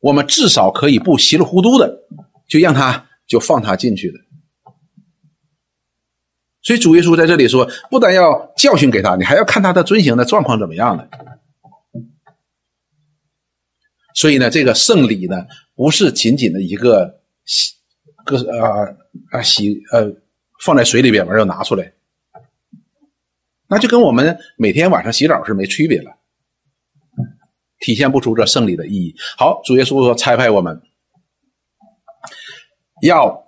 [0.00, 2.02] 我们至少可以不稀里糊涂的
[2.48, 4.18] 就让他就放他进去的。
[6.62, 11.08] 所以主耶稣在这里说，不但要教训给他，你还要看他的遵行的状况怎么样的。
[14.14, 17.20] 所以呢，这个圣礼呢，不是仅仅的一个。
[17.44, 17.74] 洗，
[18.24, 18.86] 个啊
[19.32, 20.14] 啊洗呃，
[20.64, 21.92] 放在水里边完要拿出来，
[23.72, 26.10] 那就跟我们每天晚上洗澡是没区别了，
[27.78, 29.14] 体现不出这圣礼的意义。
[29.38, 30.78] 好，主耶稣说差派我们，
[33.00, 33.46] 要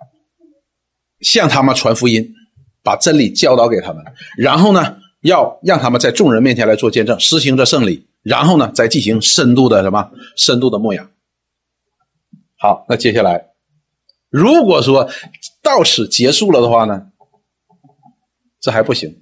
[1.19, 2.33] 向他们传福音，
[2.81, 4.03] 把真理教导给他们，
[4.35, 11.07] 然后呢，要让他们在众人面前来做见证，实行这圣礼，然后呢，再进行深度的什么深度的牧养。
[12.57, 13.51] 好，那接下来。
[14.31, 15.07] 如果说
[15.61, 17.11] 到此结束了的话呢，
[18.59, 19.21] 这还不行。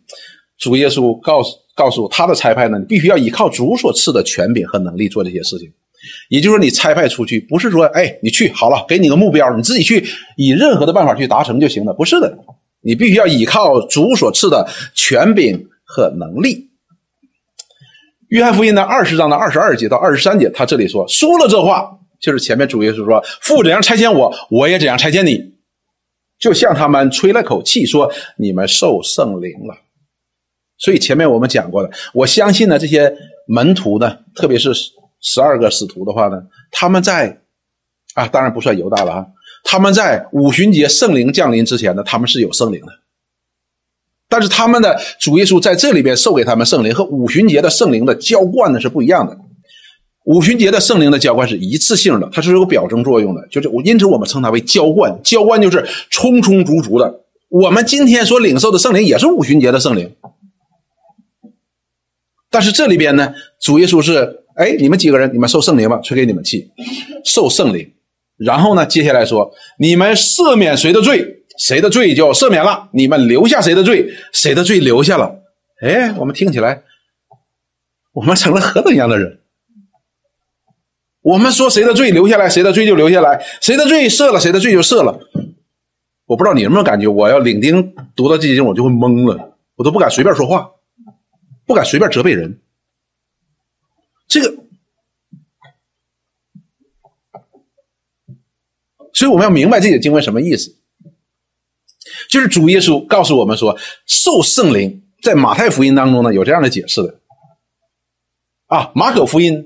[0.63, 5.69] 主耶稣告诉告诉他的差派呢，你必须要依靠主所赐的权柄和能力做这些事情。
[6.29, 10.01] 也就是说，你差派出去不是说，哎，你去好了，给你个目标，你自己去
[10.37, 12.37] 以任何的办法去达成就行了，不是的。
[12.81, 16.69] 你必须要依靠主所赐的权柄和能力。
[18.29, 21.99] 约翰福音的二十章的二十二节到二十三节，他这里说说了这话。
[22.21, 25.51] 就是前面主耶稣说：“父怎样差遣我，我也怎样差遣你。”
[26.39, 29.75] 就向他们吹了口气，说：“你们受圣灵了。”
[30.83, 33.15] 所以前面我们讲过的，我相信呢，这些
[33.47, 34.73] 门徒呢，特别是
[35.21, 36.41] 十二个使徒的话呢，
[36.71, 37.39] 他们在
[38.15, 39.25] 啊，当然不算犹大了啊，
[39.63, 42.87] 他们在五旬节圣灵降临之前呢，他们是有圣灵的。
[44.27, 49.37] 但是他们的主耶稣在这里边授给他们圣灵，和五旬节的圣灵的浇灌呢是不一样的。
[50.25, 55.17] 五旬节的圣灵的浇灌是一次性的，它是有表征作用的，就是我因此我们称它为浇灌。
[55.23, 57.21] 浇灌就是充充足足的。
[57.49, 60.11] 我们今天所领受的圣灵也是五旬节的圣灵，
[62.53, 66.69] 但是这里边呢，主耶稣是，哎，你们几个人，你们受圣灵吧，吹给你们气，
[67.25, 67.91] 受圣灵。
[68.37, 71.25] 然后呢，接下来说，你们赦免谁的罪，
[71.57, 75.41] 谁的罪就赦免了；你们留下谁的罪，谁的罪留下了。
[75.81, 76.83] 哎，我们听起来，
[78.13, 79.39] 我们成了何等样的人？
[81.23, 85.19] 我们说谁的罪留下来，谁的罪就留下来；谁的罪赦了，谁的罪就赦了。
[86.27, 90.69] 我不知道你有没有感觉，我要领丁读到这些经，我就会懵了，我都不敢随便说话，
[91.65, 92.59] 不敢随便责备人。
[94.27, 94.55] 这个，
[99.13, 100.75] 所以我们要明白这些经文什么意思。
[102.29, 107.19] 就是主耶稣告诉我们说，受圣灵，在马太福音当中呢有这样的解释的，
[108.67, 109.63] 啊，马可福音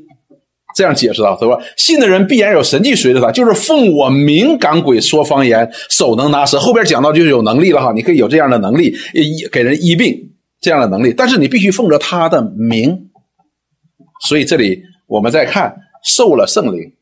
[0.75, 1.57] 这样解释的，对吧？
[1.77, 6.59] 信的人必然有神迹随着他，就是奉我名赶鬼、说方言、手能拿蛇。
[6.59, 13.09] 后边讲到就是有能力了哈，你可以有这样的能力，医给人医病这样的能力，但是你必须奉着他的名。
[14.27, 16.93] 所以这里我们再看，受了圣灵。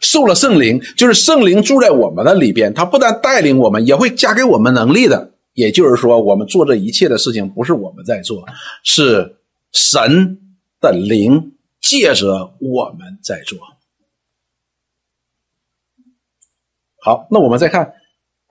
[0.00, 5.32] 受了圣灵，就是圣灵住在我们的里边，他不但带领我们，也会加给我们能力的。
[5.52, 8.46] 也就是说，我们做这一切的事情，不是我们在做，
[8.84, 9.40] 是
[9.72, 10.38] 神
[10.80, 13.58] 的灵借着我们在做。
[17.02, 17.94] 好，那我们再看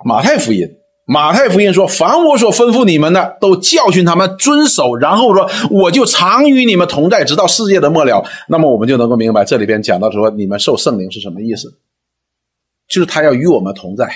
[0.03, 0.78] 马太福音。
[1.11, 4.95] 马太福音说：“凡我所吩咐你们的，都教训他们遵守。
[4.95, 8.23] 然后说，我就常与你们同在，直到世界的末了。
[8.47, 11.73] 那么，我们就能够明白这里边讲到说，你们受圣灵是什么意思？
[12.87, 14.07] 就是他要与我们同在，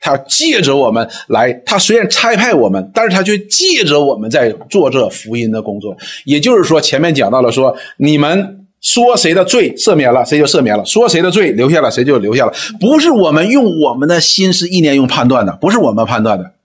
[0.00, 1.52] 他要借着我们来。
[1.66, 5.94] 他虽然差派我们，但是他却借着我们在做这福音的工作。
[6.24, 12.52] 也就是说，前面讲到了说，你们。”说谁的罪赦免了，谁就赦免了；说谁的罪留下了，谁就留下了。
[12.80, 16.56] 不是我们用我们的心思意念用判断的，不是我们判断的。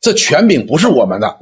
[0.00, 1.38] 这权柄不是我们的，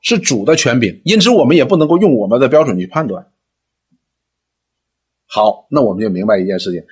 [0.00, 3.26] 是主的权柄，因此我们也不能够用我们的标准去判断。
[5.26, 6.82] 好，那我们就明白一件事情：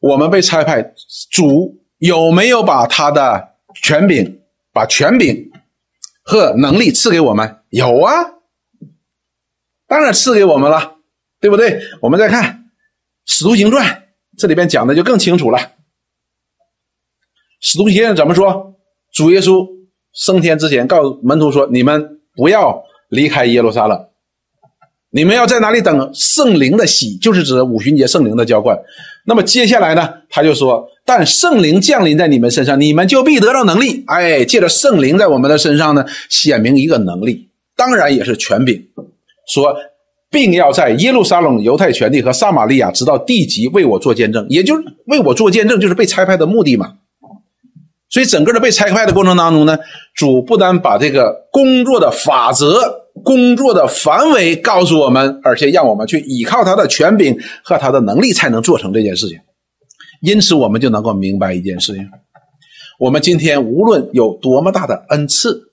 [0.00, 0.94] 我们被差派，
[1.30, 3.50] 主有没有把他的
[3.82, 4.40] 权柄、
[4.72, 5.50] 把权柄
[6.22, 7.58] 和能力赐给我们？
[7.68, 8.33] 有啊。
[9.86, 10.96] 当然赐给我们了，
[11.40, 11.80] 对不对？
[12.00, 12.44] 我们再看
[13.26, 13.86] 《使徒行传》，
[14.38, 15.58] 这里边讲的就更清楚了。
[17.60, 18.74] 《使徒行传》怎么说？
[19.12, 19.66] 主耶稣
[20.12, 24.08] 升天之前，告诉门徒说：“你们不要离开耶路撒冷，
[25.10, 28.76] 你们要在哪里等圣灵的喜，就是指五旬节圣灵的浇灌。”
[29.26, 38.88] 那么接下来呢，他就说：“但圣灵降临在你们身上，你们就必得到能力。”哎，借着圣灵在我们的身上呢，显明一个能力，当然也是权柄。
[39.46, 39.74] 说，
[40.30, 46.94] 并要在耶路撒冷、犹太全地和撒玛利亚，直到地极，为我做见证，也就是为我做见证，就是被差派的目的嘛。
[48.10, 49.76] 所以，整个的被差派的过程当中呢，
[50.14, 52.80] 主不单把这个工作的法则、
[53.24, 59.38] 工作的范围告诉我们，而且让我们去依靠他的权柄和他的能力，才能做成这件事情。
[60.20, 62.08] 因此，我们就能够明白一件事情：
[63.00, 65.72] 我们今天无论有多么大的恩赐，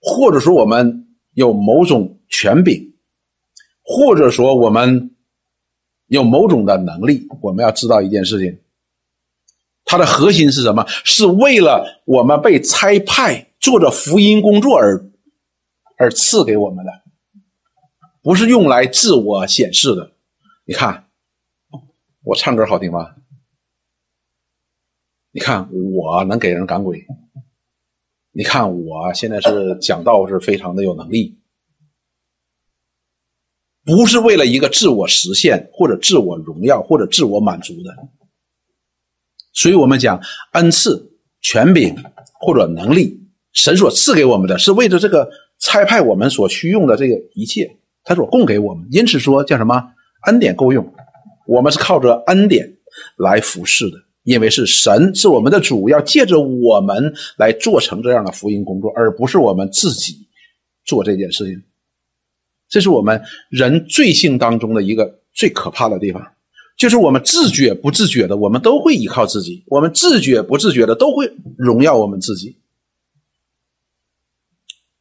[0.00, 2.93] 或者说我们有某种权柄。
[3.84, 5.14] 或者说，我们
[6.06, 8.58] 有某种的能力，我们要知道一件事情，
[9.84, 10.84] 它的核心是什么？
[10.88, 15.10] 是为了我们被差派做着福音工作而
[15.98, 16.92] 而赐给我们的，
[18.22, 20.12] 不是用来自我显示的。
[20.64, 21.08] 你看，
[22.22, 23.14] 我唱歌好听吗？
[25.30, 27.06] 你看，我能给人赶鬼。
[28.32, 31.38] 你看，我现在是讲道，是非常的有能力。
[33.84, 37.94] 不是为了一个自我实现，或者自我荣耀，或者自我满足的。
[39.52, 40.20] 所以，我们讲
[40.52, 41.94] 恩赐、权柄
[42.40, 43.20] 或者能力，
[43.52, 45.28] 神所赐给我们的是为着这个
[45.60, 48.88] 差派我们所需用的这个一切，他所供给我们。
[48.90, 49.80] 因此说叫什么
[50.26, 50.92] 恩典够用，
[51.46, 52.68] 我们是靠着恩典
[53.18, 60.26] 来服侍的，因为是神是我们的主，要借着我们来做成这样的福音工作，而不是我们自己
[60.84, 61.62] 做这件事情。
[62.74, 66.20] 这是我们人罪性当中的一个最可怕的地方，
[66.76, 72.58] 就是我们自觉不自觉的，我们都会依靠自己；我们自觉不自觉的，都会荣耀我们自己。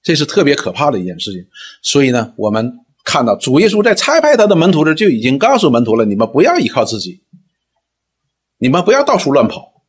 [0.04, 1.48] 这是特别可怕的一件事情。
[1.82, 7.24] 所以呢，我们看到主耶稣在差派他的门徒时，就已经告诉门徒了：你们不要依靠自己，
[8.60, 9.82] 你们不要到处乱跑，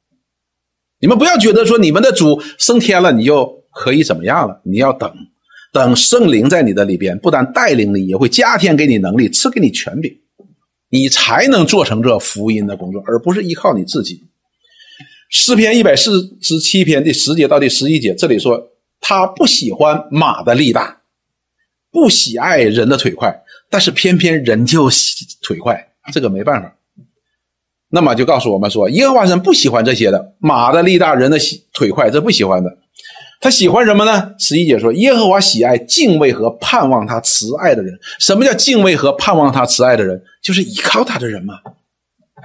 [1.00, 4.62] 你们不要觉得说你们的主升天了，你就可以怎么样了？
[4.64, 5.14] 你要等。
[5.74, 10.16] 等圣灵在你的里边，不但带领你，也会加添给你能力，赐给你权柄，
[10.88, 14.22] 你才能做成这福音的工作，而不是依靠你自己。
[15.30, 18.70] 诗篇一百四十七篇第十节到第十一节，这里说
[19.00, 21.00] 他不喜欢马的力大，
[21.90, 24.88] 不喜爱人的腿快，但是偏偏人就
[25.42, 26.76] 腿快，这个没办法。
[27.88, 31.36] 那么就告诉我们说，耶和华神不喜欢这些的，马的力大，人的
[31.72, 32.78] 腿快，这不喜欢的。
[33.44, 34.34] 他喜欢什么呢？
[34.38, 37.92] 十一姐说：“耶和华喜爱敬畏和盼望他慈爱的人。
[38.18, 40.24] 什么叫敬畏和盼望他慈爱的人？
[40.42, 41.60] 就是依靠他的人嘛，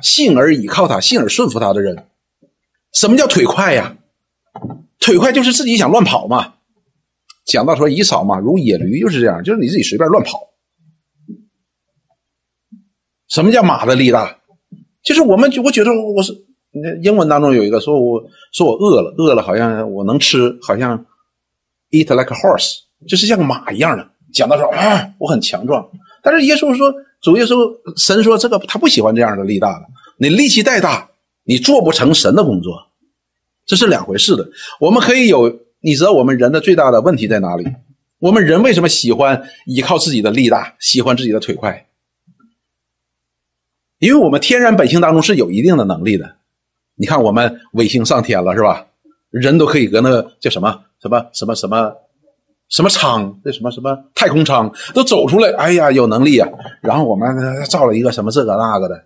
[0.02, 2.06] 信而依靠他，信而顺服他的人。
[2.92, 3.96] 什么叫腿快呀？
[5.00, 6.56] 腿快就是自己想乱跑嘛，
[7.46, 10.50] 讲到说以扫嘛，如野驴，就是这样，就是你自己随便乱跑。
[13.30, 14.38] 什么叫马的力大？
[15.02, 16.34] 就是我们，我觉得我是，
[16.72, 21.06] 那英文当中有一个说，我说我饿了，饿了好像我能吃，好像
[21.92, 24.10] eat like a horse，就是像马一样的。
[24.34, 25.90] 讲到说啊，我很强壮。
[26.22, 27.56] 但是耶稣说，主耶稣
[27.98, 29.86] 神说这个他不喜欢这样的力大的，
[30.18, 31.10] 你力气再大，
[31.44, 32.76] 你做不成神的工作，
[33.66, 34.48] 这是两回事的。
[34.80, 35.60] 我们可以有。
[35.82, 37.66] 你知道我们人的最大的问题在哪里？
[38.20, 41.88] 我们人为什么喜欢依靠自己的力大，喜欢自己的腿快？
[44.00, 46.36] 因为我们天然本性当中是有一定的能力的。
[47.00, 48.86] 你看，我们卫星上天了，是吧？
[49.32, 51.96] 人都可以搁那叫什么什么什么什么
[52.68, 56.50] 什么舱，这什么什么太空舱都走出来，哎呀，有能力啊！
[56.82, 57.28] 然后我们
[57.66, 59.06] 造了一个什么这个那个的，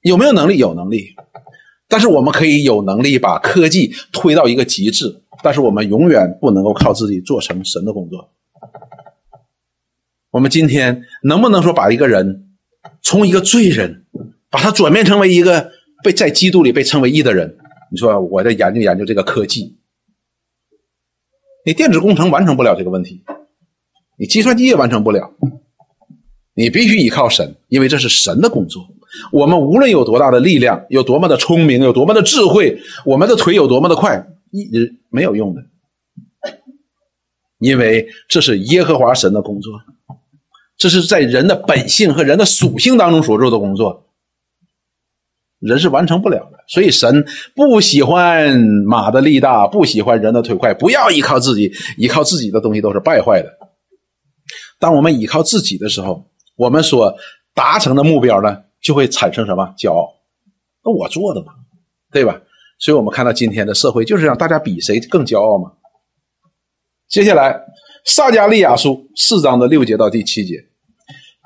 [0.00, 0.56] 有没有能力？
[0.56, 1.14] 有能力。
[1.86, 5.22] 但是我们可以有能力把科技推到一个极致。
[5.42, 8.32] 但是我们永远不能够靠自己做成神的工作。
[10.30, 12.54] 我们今天能不能说把一个人
[13.02, 14.06] 从一个罪人，
[14.48, 17.56] 把他转变成为一个被在基督里被称为义的人？
[17.90, 19.76] 你说我在研究研究这个科技，
[21.64, 23.22] 你电子工程完成不了这个问题，
[24.18, 25.30] 你计算机也完成不了，
[26.54, 28.82] 你必须依靠神，因为这是神的工作。
[29.30, 34.26] 我们无论有多大的力量，有多么的聪明，有多么的智慧，我们的腿有多么的快。
[34.50, 34.68] 一
[35.08, 35.62] 没有用的，
[37.58, 39.72] 因为这是耶和华神的工作，
[40.76, 44.11] 这是在人的本性和人的属性当中所做的工作，
[45.62, 46.58] 人是完成不了的。
[46.68, 48.54] 所以神不喜欢
[48.86, 50.74] 马的力大，不喜欢人的腿快。
[50.74, 53.48] 不要依靠自己，依靠自己的东西都是败坏的。
[54.78, 57.14] 当我们依靠自己的时候，我们所
[57.54, 60.08] 达成的目标呢，就会产生什么骄傲？
[60.84, 61.52] 那我做的嘛，
[62.10, 62.40] 对吧？
[62.78, 65.70] 所以我们看到今天的社会就是让大家比谁更骄傲嘛。
[67.08, 67.60] 接下来，
[68.04, 70.56] 撒加利亚书四章的六节到第七节，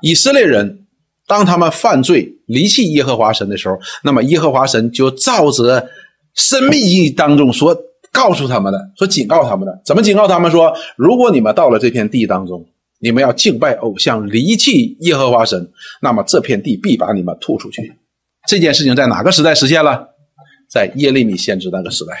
[0.01, 0.87] 以色列人
[1.27, 5.87] 当他们犯罪离弃耶和华神的时候，那么耶和华神就照着
[6.33, 7.77] 生命记当中所
[8.11, 12.65] 告诉他们的，说警告他们的，怎么警告他们说，如果你们到了这片地当中，
[12.99, 15.69] 你们要敬拜偶像，离弃耶和华神，
[16.01, 17.93] 那么这片地必把你们吐出去。
[18.47, 20.07] 这件事情在哪个时代实现了？
[20.69, 22.13] 在耶利米先知那个时代，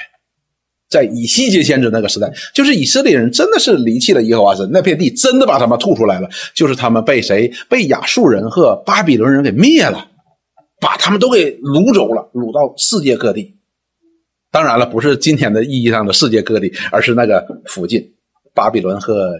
[0.89, 7.51] 在以西结先知那个时代，就是以色列人真的是离弃了耶和华神，那片地真的把他们吐出来了，就是他们被谁？
[7.67, 10.07] 被亚述人和巴比伦人给灭了，
[10.79, 13.55] 把他们都给掳走了，掳到世界各地。
[14.51, 18.13] 当然了，不是今天的意义上的世界各地，而是那个附近
[18.53, 19.33] 巴比伦和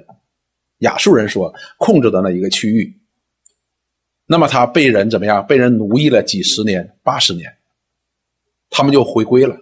[0.80, 2.94] 亚述人所控制的那一个区域。
[4.28, 5.46] 那么他被人怎么样？
[5.48, 7.56] 被人奴役了几十年、八十年。
[8.70, 9.56] 他们就回归了。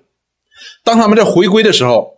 [0.84, 2.18] 当他们在回归的时候，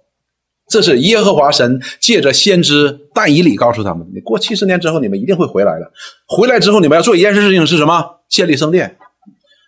[0.70, 5.92] 这是耶和华神借着先知但以理告诉他们：你过七十年之后，你们一定会回来的。
[6.26, 8.22] 回来之后，你们要做一件事情是什么？
[8.30, 8.98] 建立圣殿。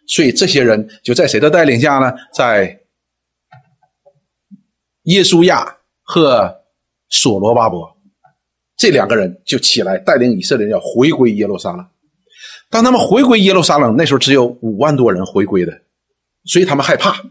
[0.10, 2.12] 所以这些人就在谁的带领下呢？
[2.34, 2.80] 在
[5.04, 6.54] 耶稣亚和
[7.10, 7.96] 所罗巴伯
[8.76, 11.86] 这两个人就起来带领以色列人要回归耶路撒冷。
[12.72, 15.72] 当他们回归耶路撒冷，那时候只有五万多人回归的。
[16.46, 17.24] 所以他们害怕，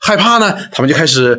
[0.00, 1.38] 害怕呢，他们就开始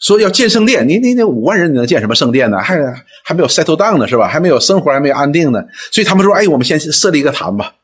[0.00, 0.88] 说要建圣殿。
[0.88, 2.58] 你你那五万人你能建什么圣殿呢？
[2.58, 2.76] 还
[3.24, 4.26] 还没有 settle down 呢，是吧？
[4.26, 5.62] 还没有生活，还没有安定呢。
[5.92, 7.74] 所以他们说：“哎，我们先设立一个坛吧。”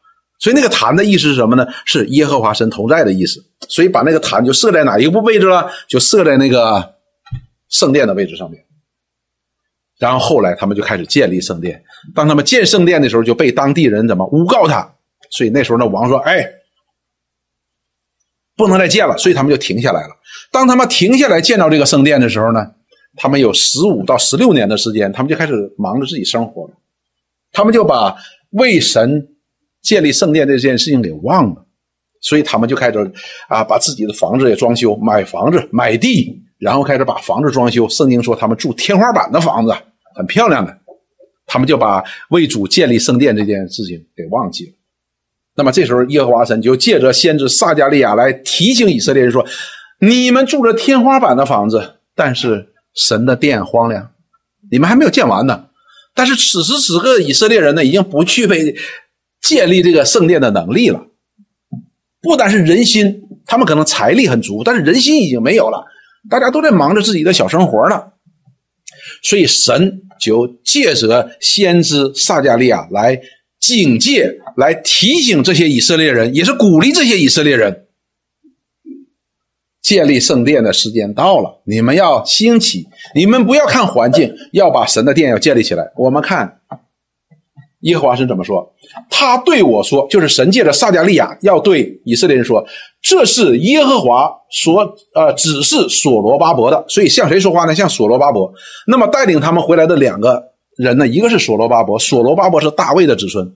[0.43, 1.65] 所以那个坛的意思是什么呢？
[1.85, 3.41] 是耶和华神同在的意思。
[3.69, 5.71] 所以把那个坛就设在哪一个位置了？
[5.89, 6.97] 就设在那个
[7.69, 8.63] 圣殿的位置上面。
[9.99, 11.81] 然后后来他们就开始建立圣殿。
[12.13, 14.93] 当他们建圣殿的时候，就被当地人怎么诬告他？
[15.31, 16.45] 所以那时候那王说：“哎。”
[18.55, 20.11] 不能再建了，所以他们就停下来了。
[20.51, 22.71] 当他们停下来建造这个圣殿的时候呢，
[23.17, 26.75] 他们有十五到十六年的时间，他们就开始忙着自己生活了。
[27.51, 28.15] 他们就把
[28.51, 29.27] 为神
[29.83, 31.67] 建立圣殿这件事情给忘了，
[32.21, 33.13] 所以他们就开始
[33.49, 37.89] 啊，把自己的房子也装修，买房子、买地，然后开始把房子装修。
[37.89, 39.75] 圣经说他们住天花板的房子，
[40.15, 40.79] 很漂亮的。
[41.45, 44.73] 他们就把为主建立圣殿这件事情给忘记了。
[45.55, 49.45] 那么这时候，耶和华神就借着先知撒加利亚来提醒以色列人说
[50.01, 54.13] ：“你们住着天花板的房子，但是神的殿荒凉，
[54.71, 55.67] 你们还没有建完呢。
[56.15, 58.75] 但是此时此刻，以色列人呢，已经不具备
[59.43, 61.05] 建立这个圣殿的能力了。
[62.23, 65.85] 不单是人心，他们可能财力很足，但是人心已经没有了。
[66.31, 68.01] 大家都在忙着自己的小生活呢。
[69.23, 73.21] 所以神就借着先知撒加利亚来。”
[73.63, 77.87] 警戒来提醒这些以色列人，也是鼓励这些以色列人。
[79.81, 85.93] 建立圣殿的时间到了，你们要兴起，你们不要看环境，要把神的殿要建立起来。
[85.95, 86.61] 我们看
[87.83, 88.69] 耶和华神怎么说？
[89.09, 92.65] 他对我说，就是神借着撒加利亚要对以色列人说，
[93.01, 94.81] 这是耶和华所
[95.15, 96.85] 呃指示所罗巴伯的。
[96.89, 97.75] 所以向谁说话呢？
[97.75, 98.53] 向所罗巴伯。
[98.87, 100.43] 那么带领他们回来的两个
[100.77, 101.07] 人呢？
[101.07, 103.53] 一个是所罗巴伯，所罗巴伯是大卫的子孙。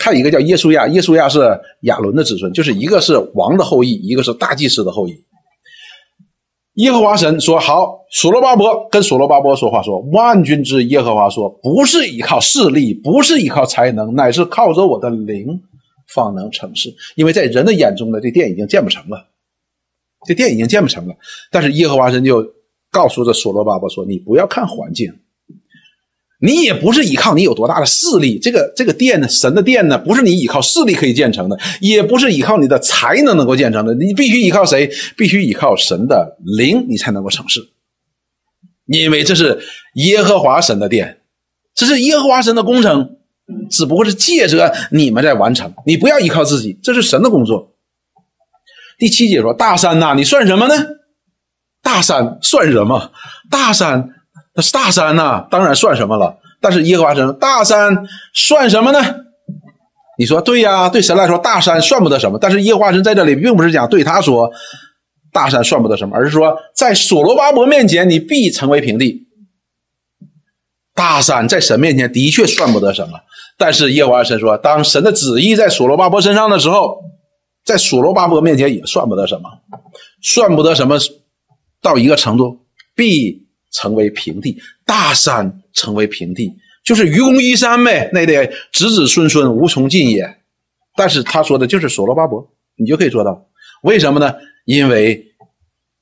[0.00, 1.40] 还有一个叫耶稣亚，耶稣亚是
[1.82, 5.12] 亚伦的子孙，就是一个是王的后裔，一个是大祭司的后裔。
[6.78, 15.46] 耶和华神说：“好，所罗巴伯跟所罗巴伯说话说，万军之耶和华说，不是依靠势力，不是依靠才能，乃是靠着我的灵，
[16.14, 16.94] 方能成事。
[17.16, 19.26] 因为在人的眼中呢，这殿已经建不成了，
[20.26, 21.14] 这殿已经建不成了。
[21.50, 22.46] 但是耶和华神就
[22.92, 25.12] 告诉这所罗巴伯说：你不要看环境。”
[26.40, 34.88] 你也不是依靠你有多大的势力，这个这个殿呢，神的殿呢，不是你依靠势力可以建成的，也不是依靠你的才能能够建成的，你必须依靠谁？
[35.16, 37.60] 必须依靠神的灵，你才能够成事。
[38.86, 39.58] 因为这是
[39.94, 41.18] 耶和华神的殿，
[41.74, 43.16] 这是耶和华神的工程，
[43.68, 45.74] 只不过是借着你们在完成。
[45.86, 47.74] 你不要依靠自己，这是神的工作。
[48.96, 50.86] 第七节说：“大山呐，你算什么呢？
[51.82, 53.10] 大山算什么？
[53.50, 54.14] 大山。”
[54.58, 56.36] 那是大山呐，当然算什么了。
[56.60, 57.96] 但是耶和华神，大山
[58.34, 58.98] 算什么呢？
[60.18, 62.36] 你说对呀，对神来说，大山算不得什么。
[62.40, 64.50] 但是耶和华神在这里并不是讲对他说，
[65.32, 69.28] 大山算不得什么，而是说在所罗巴伯面前，你必成为平地。
[70.92, 73.12] 大山在神面前的确算不得什么，
[73.56, 76.98] 但是耶和华神说，当神的旨意在所罗巴伯身上的时候，
[77.64, 79.48] 在所罗巴伯面前也算不得什么，
[80.20, 80.98] 算不得什么，
[81.80, 83.46] 到一个程度必。
[83.72, 86.52] 成为平地，大山成为平地，
[86.84, 90.36] 就是愚公移山呗，那得子子孙孙无穷尽也。
[90.96, 92.44] 但是他说的就是所罗巴伯，
[92.76, 93.46] 你就可以做到。
[93.82, 94.34] 为什么呢？
[94.64, 95.24] 因为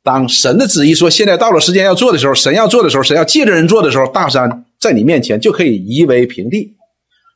[0.02, 6.74] 当神的旨意说现在到了时间要做的时候，神要做的时候，神要借着人做的时候，大山在你面前就可以夷为平地。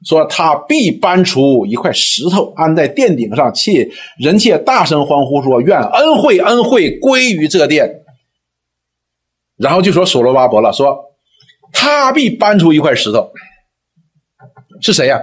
[0.06, 3.86] 说他必搬出一块石头安在殿顶上，且
[4.18, 7.99] 人切大声欢呼说：愿恩惠恩惠归于这殿。
[9.61, 10.98] 然后就说所罗巴伯了，说
[11.72, 13.30] 他必搬出一块石头，
[14.80, 15.20] 是谁呀？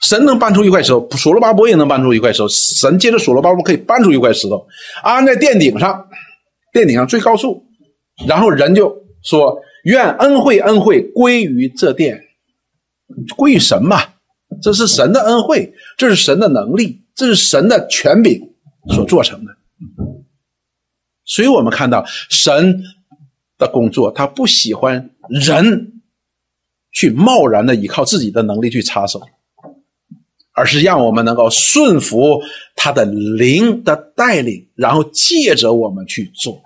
[0.00, 2.48] 神能搬出一块石头，所罗巴伯也能搬出一块石头。
[2.48, 4.64] 神借着所罗巴伯可以搬出一块石头，
[5.02, 6.08] 安在殿顶上，
[6.72, 7.66] 殿顶上最高处。
[8.28, 12.22] 然后人就说：愿恩惠恩惠归于这殿，
[13.36, 14.00] 归于神嘛？
[14.62, 18.40] 这是神的恩惠，这是神的能力，这是神的权柄
[18.94, 19.50] 所做成的。
[21.26, 22.82] 所以我们看到神
[23.58, 26.00] 的工作，他不喜欢人
[26.92, 29.20] 去贸然的依靠自己的能力去插手，
[30.52, 32.40] 而是让我们能够顺服
[32.76, 36.62] 他的灵的带领，然后借着我们去做。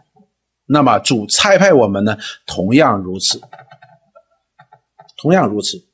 [0.66, 3.40] 那么主差派我们呢，同样如此，
[5.16, 5.86] 同样如此。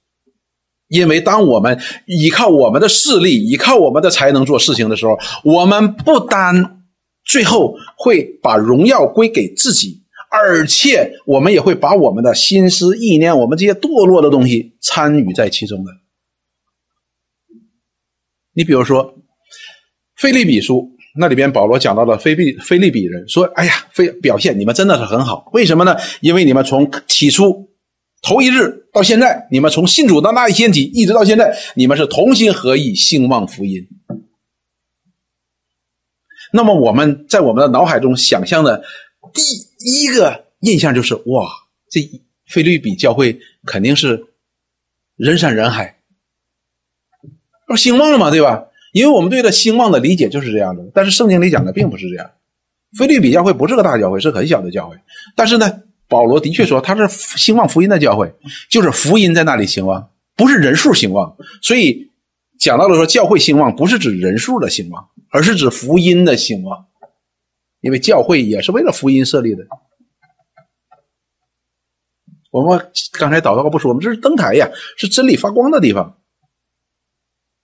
[0.88, 6.75] 因为当我们依靠我们的势力、依靠我们的才能做事情的时候，我们不单。
[7.26, 15.90] 最后会把荣耀归给自己，而且我们也会把我们的心思意念、我们这些堕落的东西参与在其中的。
[18.54, 19.04] 你比如说
[20.16, 20.78] 《菲利比书》，
[21.18, 25.96] 那里边保罗讲到了菲利菲利比人，说：“哎呀，非表现你们真的是很好，为什么呢？
[26.20, 27.68] 因为你们从起初
[28.22, 33.86] 头一日到现在，你们从信主到那一天起，一直到现在，你们是同心合意兴旺福音。”
[36.56, 38.82] 那么我们在我们的脑海中想象的
[39.34, 39.42] 第
[40.02, 41.46] 一个印象就是：哇，
[41.90, 42.00] 这
[42.46, 44.24] 菲律比教会肯定是
[45.16, 45.98] 人山人海，
[47.68, 48.64] 要兴旺了嘛，对吧？
[48.92, 50.82] 因为我们对这兴旺的理解就是这样的。
[50.94, 52.30] 但是圣经里讲的并不是这样，
[52.96, 54.96] 菲律比教会不是个大教会，是很小的教会。
[55.34, 58.32] 但是呢，保罗的确说他是兴旺福音的教会，
[58.70, 61.36] 就是福音在那里兴旺，不是人数兴旺。
[61.60, 62.10] 所以
[62.58, 65.06] 讲到了说教会兴旺，不是指人数的兴旺。
[65.36, 66.86] 而是指福音的兴旺，
[67.82, 69.66] 因为教会也是为了福音设立的。
[72.50, 74.66] 我们刚才祷告不说，我们这是灯台呀，
[74.96, 76.22] 是真理发光的地方，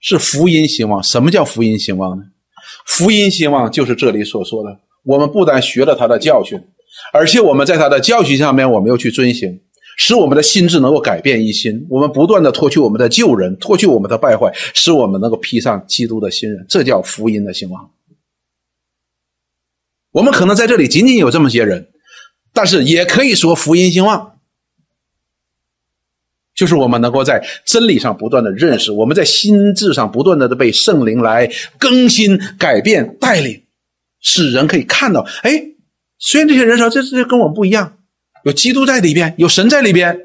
[0.00, 1.02] 是福音兴旺。
[1.02, 2.24] 什么叫福音兴旺呢？
[2.84, 6.62] 福音兴旺就是这里所说的，我们不但学了他的教训，
[7.14, 9.62] 而且我们在他的教训上面，我们又去遵行。
[9.96, 17.90] 使我们的心智能够改变一新，我们不断的脱去我们的旧人，脱去我们的败坏，使我们能够披上基督的新人，这叫福音的兴旺。
[20.12, 21.88] 我们可能在这里仅仅有这么些人，
[22.52, 24.38] 但是也可以说福音兴旺，
[26.54, 33.62] 就是我们能够在真理上不断的认识，我们在心智上不断的被圣灵来更新、改变、带领，
[34.20, 35.62] 使人可以看到，哎，
[36.18, 37.98] 虽然这些人说这这跟我们不一样，
[38.44, 40.18] 有基督在里边，有神在里边，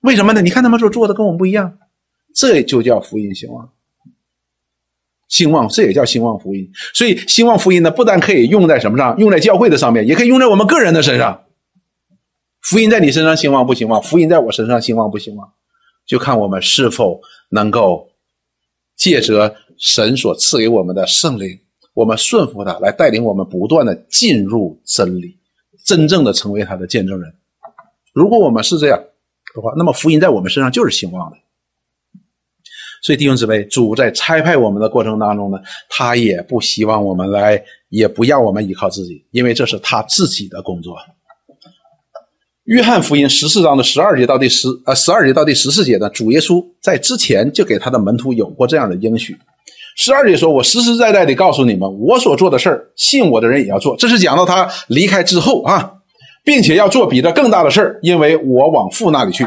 [0.00, 0.42] 为什么呢？
[0.42, 1.78] 你看他们所做的跟我们不一样，
[2.34, 3.70] 这就叫福音兴旺。
[5.28, 6.70] 兴旺，这也叫兴旺福音。
[6.92, 11.44] 所以兴旺福音呢，不但可以用在什么上，用在教会的上面，也可以用在我们个人的身上。
[12.60, 14.02] 福音在你身上兴旺不兴旺？
[14.02, 15.52] 福音在我身上兴旺不兴旺？
[16.06, 18.08] 就看我们是否能够
[18.96, 21.58] 借着神所赐给我们的圣灵，
[21.94, 25.38] 我们顺服他，来带领我们不断的进入真理，
[25.84, 27.34] 真正的成为他的见证人。
[28.14, 28.98] 如果我们是这样
[29.54, 31.36] 的话，那么福音在我们身上就是兴旺的。
[33.02, 35.58] 所以弟兄姊妹，主在差派我们的过程当中呢，
[35.90, 40.96] 他也不希望我们来，也不要我们依靠自己，因为这是他自己的工作。
[42.62, 49.36] 约翰福音十四章的十二节到第十呃十二节到第十四节呢，主耶稣在之前就给他的门徒有过这样的应许。
[49.96, 55.93] 十二节说：“我实实在在的告诉你们，我所做的事儿，信我的人也要做。”这是讲到他离开之后啊，
[56.44, 59.44] 并且要做比这更大的事儿，因为我往父那里去。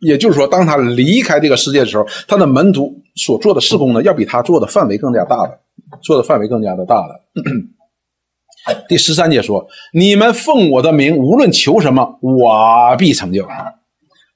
[0.00, 5.60] 也就是说，当他离开这个世界的时候，他的门徒所做的事工呢，要比他做的范围更加大的，
[6.02, 7.20] 做的范围更加的大了。
[8.88, 13.46] 第十三节说：“你们奉我的名，无论求什么，我必成就。”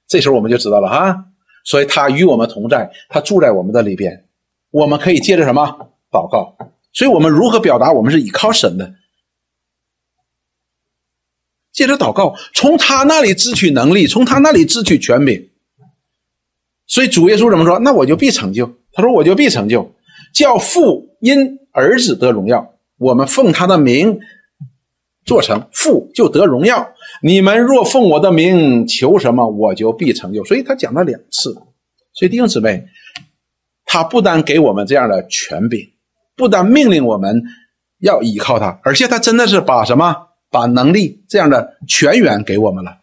[0.07, 1.15] 这时候我们就知道了哈，
[1.63, 4.25] 所以他与我们同在，他住在我们的里边，
[4.71, 5.63] 我们可以借着什么
[6.11, 6.55] 祷告？
[6.93, 8.93] 所以我们如何表达我们是依靠神的？
[11.75, 15.49] 借着祷告，从他那里支取能力，从他那里支取权柄。
[16.87, 17.77] 所以主耶稣怎么说？
[17.79, 18.77] 那我就必成就。
[18.93, 19.91] 他说：“我就必成就，
[20.33, 24.19] 叫父因儿子得荣耀。”我们奉他的名
[25.25, 26.93] 做成，父就得荣耀。
[27.21, 30.45] 你们若奉我的名求什么，我就必成就。
[30.45, 31.53] 所以他讲了两次。
[32.13, 32.85] 所以弟兄姊妹，
[33.83, 35.81] 他不单给我们这样的权柄，
[36.37, 37.43] 不单命令我们
[37.99, 42.97] 要依靠他，而且他真的是把什么，把能力这样的全员给我们了，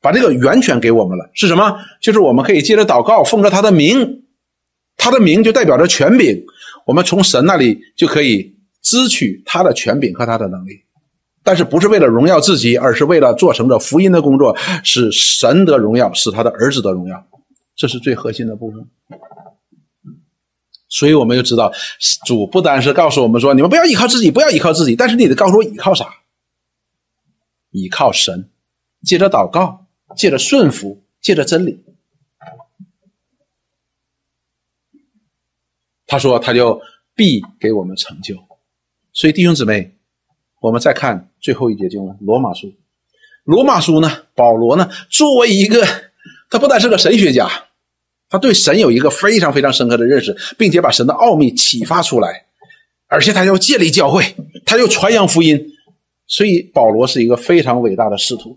[0.00, 1.30] 把这个源泉给我们了。
[1.34, 1.78] 是什么？
[2.00, 4.24] 就是我们可以接着祷告，奉着他的名，
[4.96, 6.44] 他的名就代表着权柄，
[6.86, 8.56] 我们从神那里就可以。
[8.80, 10.80] 支取他的权柄和他的能力，
[11.42, 17.26] 但是不是为了荣耀自己，而是为了做成这福音的工作，使神得荣耀，使他的儿子得荣耀，
[17.76, 18.86] 这是最核心的部分。
[20.88, 21.70] 所以我们就知道，
[22.24, 26.06] 主不单是告诉我们说，你们不要依靠自己，不要依靠自己，但是你得告诉我依靠啥？
[27.78, 28.50] 依靠神，
[29.02, 31.84] 借着祷告，借着顺服，借着真理。
[36.06, 36.80] 他说，他就
[37.14, 38.34] 必给我们成就。
[39.12, 39.94] 所以弟兄姊妹，
[40.60, 42.66] 我们再看最后一节经文《罗马书》。
[43.44, 45.86] 罗马书呢，保罗呢，作为一个，
[46.50, 47.48] 他不但是个神学家，
[48.28, 52.46] 他对神有一个非常非常深刻的认识，并且把神的奥秘启发出来，
[53.06, 55.58] 而且他要建立教会，他又传扬福音，
[56.28, 58.56] 所以保罗是一个非常伟大的使徒。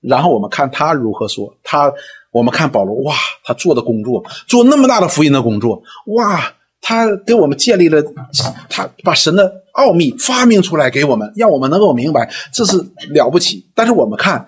[0.00, 1.92] 然后我们看他如何说，他
[2.32, 3.14] 我们看保罗，哇，
[3.44, 6.52] 他做的工作，做那么大的福音的工作，哇。
[6.82, 8.02] 他给我们建立了，
[8.70, 12.78] 他把神的奥秘发明出来给我们，让我们能够明白，这是
[13.10, 13.68] 了不起。
[13.74, 14.44] 但是我们看，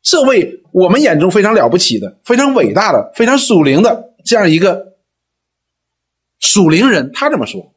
[0.00, 4.94] 这位我们眼中非常了不起的、非常伟大的、非常属灵的这样一个
[6.38, 7.74] 属灵人，他这么说：“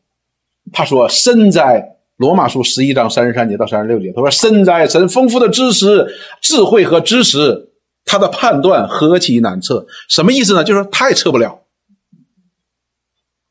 [0.72, 6.08] 他说，身在罗马书十一章三十三节到三十六节，他说，身在神丰富的知识、
[6.42, 7.70] 智慧和知识，
[8.06, 9.86] 他的判断何其难测。
[10.10, 10.64] 什么意思呢？
[10.64, 11.62] 就是他也测不了。”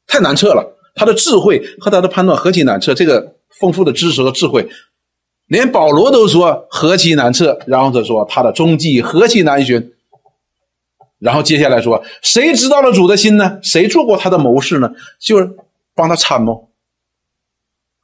[0.09, 2.95] 太难测了，他的智慧和他的判断何其难测！
[2.95, 4.69] 这个丰富的知识和智慧，
[5.47, 7.59] 连保罗都说何其难测。
[7.67, 9.93] 然后他说他的踪迹何其难寻。
[11.19, 13.59] 然后接下来说，谁知道了主的心呢？
[13.63, 14.91] 谁做过他的谋士呢？
[15.21, 15.51] 就是
[15.95, 16.69] 帮他参谋。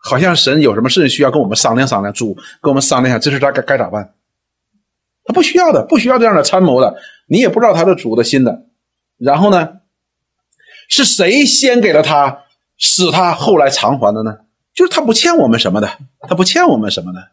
[0.02, 4.14] 好像神有什么事情需要跟我们商量商量，主跟我们商量一下，这事他该该咋办？
[5.24, 6.96] 他不需要的，不需要这样的参谋的。
[7.26, 8.66] 你也不知道他的主的心的。
[9.18, 9.78] 然后呢？
[10.88, 12.44] 是谁先给了他，
[12.76, 14.40] 使他后来偿还的呢？
[14.74, 15.88] 就是他不欠我们什么的，
[16.28, 17.30] 他不欠我们什么的。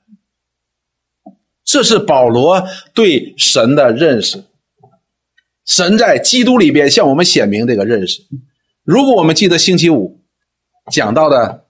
[1.65, 4.45] 这是保罗对神的认识，
[5.65, 8.22] 神在基督里边向我们显明这个认识。
[8.84, 10.22] 如果我们记得星期五
[10.91, 11.65] 讲到的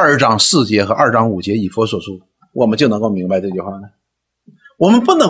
[0.00, 2.20] 二章四节和二章五节以佛所述，
[2.52, 3.88] 我们就能够明白这句话呢。
[4.76, 5.28] 我们不能。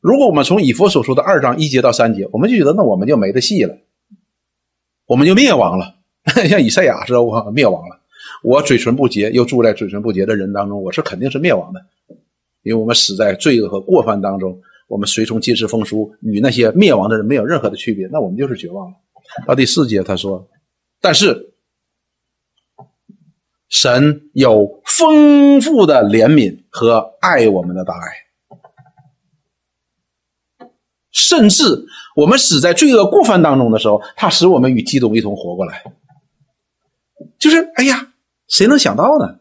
[0.00, 3.76] 如果我们从以佛所说的二章一节到三节，我们就觉得那我们就没得戏了，
[5.04, 5.96] 我们就灭亡了，
[6.48, 8.00] 像以赛亚似的，我灭亡了。
[8.44, 11.84] 我嘴唇不洁，又住在嘴唇不洁的人当中，我是肯定是灭亡的，
[12.62, 18.94] 因为我们死在罪恶和过犯当中，我们随从今世风俗，与那些灭亡的人没有任何的区别，那我们就是绝望了。
[19.44, 20.48] 到第四节他说，
[21.00, 21.52] 但是
[23.68, 28.26] 神有丰富的怜悯和爱我们的大爱。
[31.10, 35.82] 甚至我们死在罪恶过犯当中的时候，他使我们与基督一同活过来。
[37.38, 38.08] 就是哎呀，
[38.48, 39.38] 谁能想到呢？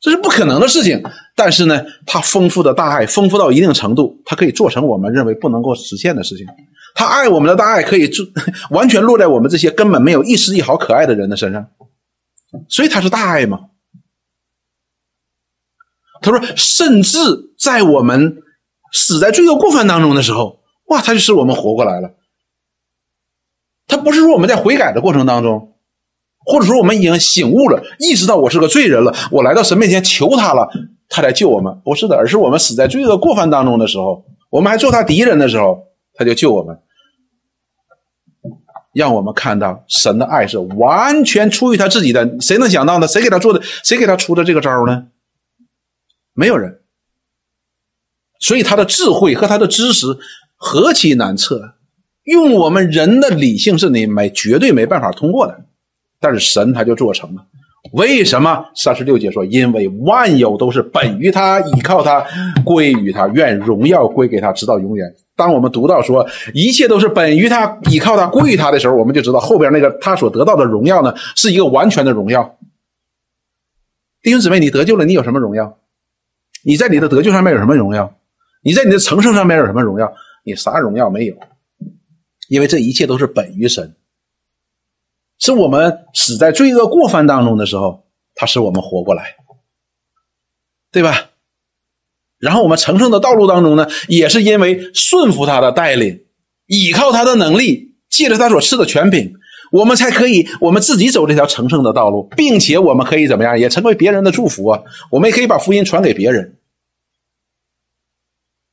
[0.00, 1.02] 这是不可能的事情。
[1.34, 6.46] 但是呢，他丰富的大爱，丰富到一定程度，他可以做成我们认为不能够实现的事情。
[6.94, 8.08] 他爱我们的大爱，可以
[8.70, 11.66] 完全落在我们这些根本没有一丝一毫可爱的人的身上。
[12.68, 13.70] 所以他是大爱嘛？
[16.22, 17.18] 他说，甚至
[17.58, 18.42] 在我们
[18.92, 20.60] 死在罪恶过犯当中的时候。
[20.88, 22.14] 哇，他就使我们活过来了。
[23.86, 25.76] 他不是说我们在悔改的过程当中，
[26.44, 30.68] 或者说我们已经醒悟了，意识到我是个罪人了，我来到神面前求他了，
[31.08, 36.78] 他来救我们，不是的，而是我们死在罪恶过犯当中的时候，我们还做他敌人的时候，他就救我们，
[38.94, 42.40] 让我们看到神的爱是完全出于他自己的。
[42.40, 43.06] 谁能想到呢？
[43.06, 43.60] 谁给他做的？
[43.82, 45.08] 谁给他出的这个招呢？
[46.32, 46.80] 没有人。
[48.40, 50.06] 所以他的智慧和他的知识。
[50.56, 51.74] 何其难测！
[52.22, 55.66] 用我们人的理性是你没绝对没办法通过的，
[56.18, 57.44] 但是神他就做成了。
[57.94, 58.66] 为什么？
[58.74, 62.26] 三十六节说：“因为万有都是本于他，依靠他，
[62.64, 72.58] 归于他，愿荣耀归给他，直到永远。”当我们读到说一切都是本于他，依靠他，归于他的时候，我们就知道后边那个他所得到的荣耀呢，是一个完全的荣耀。
[74.22, 75.78] 弟兄姊妹，你得救了，你有什么荣耀？
[76.64, 78.12] 你在你的得救上面有什么荣耀？
[78.64, 80.12] 你在你的成圣上面有什么荣耀？
[80.44, 81.36] 你啥荣耀没有？
[82.48, 83.94] 因为这一切都是本于神，
[85.44, 89.36] 是我们死在罪恶过犯当中的时候，他使我们活过来，
[90.90, 91.32] 对吧？
[92.38, 96.24] 然后我们成圣的道路当中呢，也是因为顺服他的带领，
[96.66, 99.34] 依靠他的能力，借着他所赐的权柄，
[99.70, 104.82] 我们才可以我们自己走这条成圣的道路，并且我们可以怎么样，也成为别人的祝福啊！
[105.10, 106.58] 我们也可以把福音传给别人。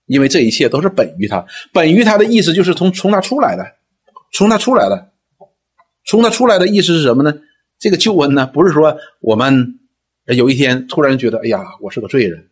[0.06, 3.66] 因为这一切都是本于他，本于他的意思就是从从他出来的，
[4.32, 5.11] 从他出来的，
[6.06, 7.34] 从他出来的意思是什么呢？
[7.80, 9.80] 这个救恩呢，不是说我们
[10.26, 12.50] 有一天突然觉得，哎呀，我是个罪人，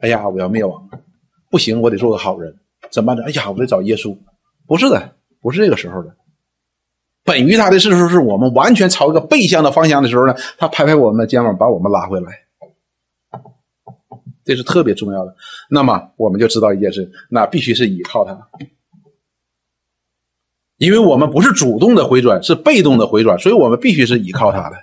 [0.00, 0.88] 哎呀，我要灭亡，
[1.50, 2.54] 不行，我得做个好人，
[2.90, 3.24] 怎么办呢？
[3.26, 4.16] 哎呀，我得找耶稣，
[4.66, 6.14] 不是的，不是这个时候的。
[7.24, 12.46] 本于他的时候，是我们完全朝一个背向的方向的时候呢，他拍拍我们的肩膀，把我们拉回来。
[14.44, 15.34] 这是特别重要的。
[15.68, 18.48] 那么我们就知道一件事，那必须是依靠他，
[20.78, 24.76] 因为我们不是主动的回转，是被动的回转，所以我们必须是依靠他的。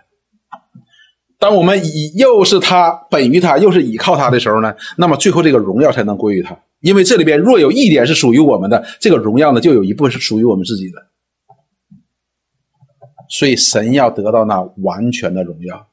[1.39, 6.57] 当我们以又是他本于他，又是依靠他的时候呢，那么最后这个荣耀才能归于他。
[6.79, 10.93] 因为这里边若有一点是属于我们的，这个荣耀呢，就有一部分是属于我们自己的。
[13.29, 15.87] 所以神要得到那完全的荣耀。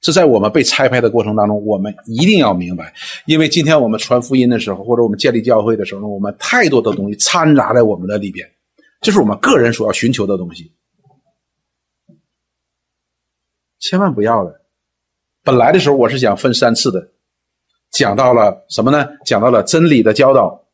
[0.00, 2.92] 这在我们被拆派的过程当中，我们一定要明白，
[3.26, 8.46] 因为今天我们传福音的时候，或者我们建立教会的时候呢，我们太多的东西掺杂在我们的里边，
[9.00, 10.72] 这是我们个人所要寻求的东西，
[13.78, 14.62] 千万不要的。
[15.42, 17.12] 本来的时候我是想分三次的，
[17.90, 19.06] 讲到了什么呢？
[19.24, 20.66] 讲到了真理的教导，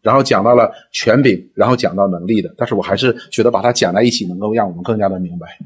[0.00, 5.58] 然后讲到了权柄，然后讲到能力的，但是我还是觉得把它讲在一起，能够让我们更加的明白。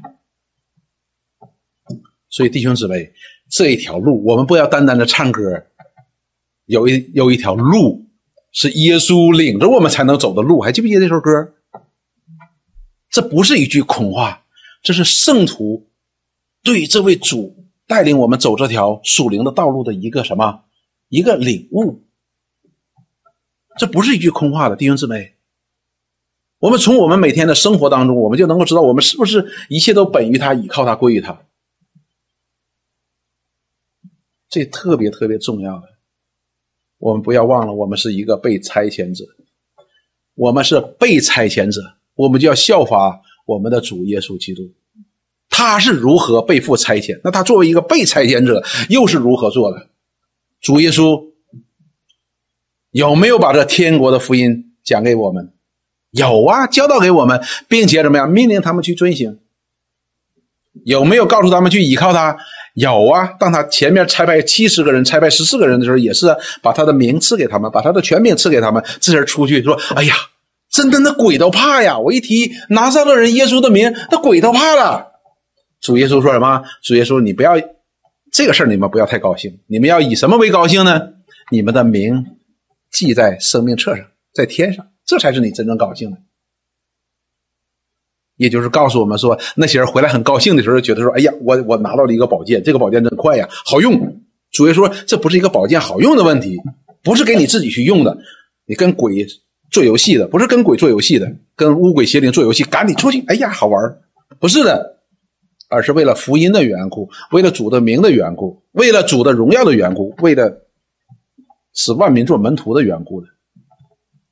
[2.29, 3.13] 所以，弟兄姊妹，
[3.49, 5.67] 这一条路，我们不要单单的唱歌，
[6.65, 8.05] 有一有一条路
[8.51, 11.53] 是耶稣领着我们才能走的路，还记不记得这首歌？
[13.09, 14.45] 这不是一句空话，
[14.81, 15.89] 这是圣徒
[16.63, 20.65] 对这位主带领我们走这条属灵的道路的一个什么
[21.09, 22.03] 一个领悟。
[23.77, 25.35] 这不是一句空话的，弟兄姊妹，
[26.57, 31.43] 我们从我们每天的生活当中，我们就能够知道，我们是不是一切都本于他，倚靠他，归于他。
[34.49, 35.87] 这特别特别重要的，
[36.97, 39.25] 我们不要忘了，我们是一个被差遣者，
[40.33, 44.63] 我们是被差遣者，我们就要效法我们的主耶稣基督，
[45.49, 47.21] 他是如何被父差遣？
[47.23, 49.87] 那他作为一个被差遣者，又是如何做的？
[50.59, 51.23] 主耶稣
[52.91, 55.53] 有没有把这天国的福音讲给我们？
[56.11, 59.39] 有啊，教导给我们，并且怎么样，命令他们去遵行？
[60.85, 62.37] 有没有告诉他们去依靠他？
[62.73, 66.27] 有啊，当他前面拆派七十个人、拆派十四个人的时候，也是
[66.61, 68.83] 把他的名赐给他们，把他的权柄赐给他们。
[68.99, 70.15] 这人出去说：“哎呀，
[70.69, 71.97] 真的那鬼都怕呀！
[71.97, 75.13] 我一提拿撒勒人耶稣的名，那鬼都怕了。”
[75.79, 76.63] 主耶稣说什么？
[76.83, 77.53] 主耶稣，你不要
[78.31, 79.59] 这个事儿，你们不要太高兴。
[79.67, 80.99] 你们要以什么为高兴呢？
[81.51, 82.25] 你们的名
[82.91, 86.17] 记在生命册上，在天上，这才是你真正高兴的。
[88.35, 93.93] 也就是告诉我们说，那些人回来很高兴的时候，觉得说：“哎呀，我我拿到了一个宝剑，这个宝剑真快呀，好用。”
[94.51, 96.57] 主耶稣说：“这不是一个宝剑好用的问题，
[97.03, 98.17] 不是给你自己去用的，
[98.65, 99.25] 你跟鬼
[99.69, 104.01] 做游戏的，不是跟鬼做游戏的，跟乌鬼邪灵做游戏，赶你出去，哎呀，好玩
[104.39, 104.99] 不是的，
[105.69, 110.63] 而是为了福音的缘故，为了主的名的缘故，为了主的荣耀的缘故，为了
[111.73, 113.27] 使万民做门徒的缘故的。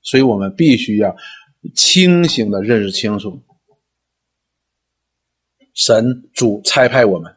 [0.01, 1.15] 所以我们必须要
[1.73, 3.39] 清醒的认识清楚。”
[5.73, 7.35] 神主差派我们，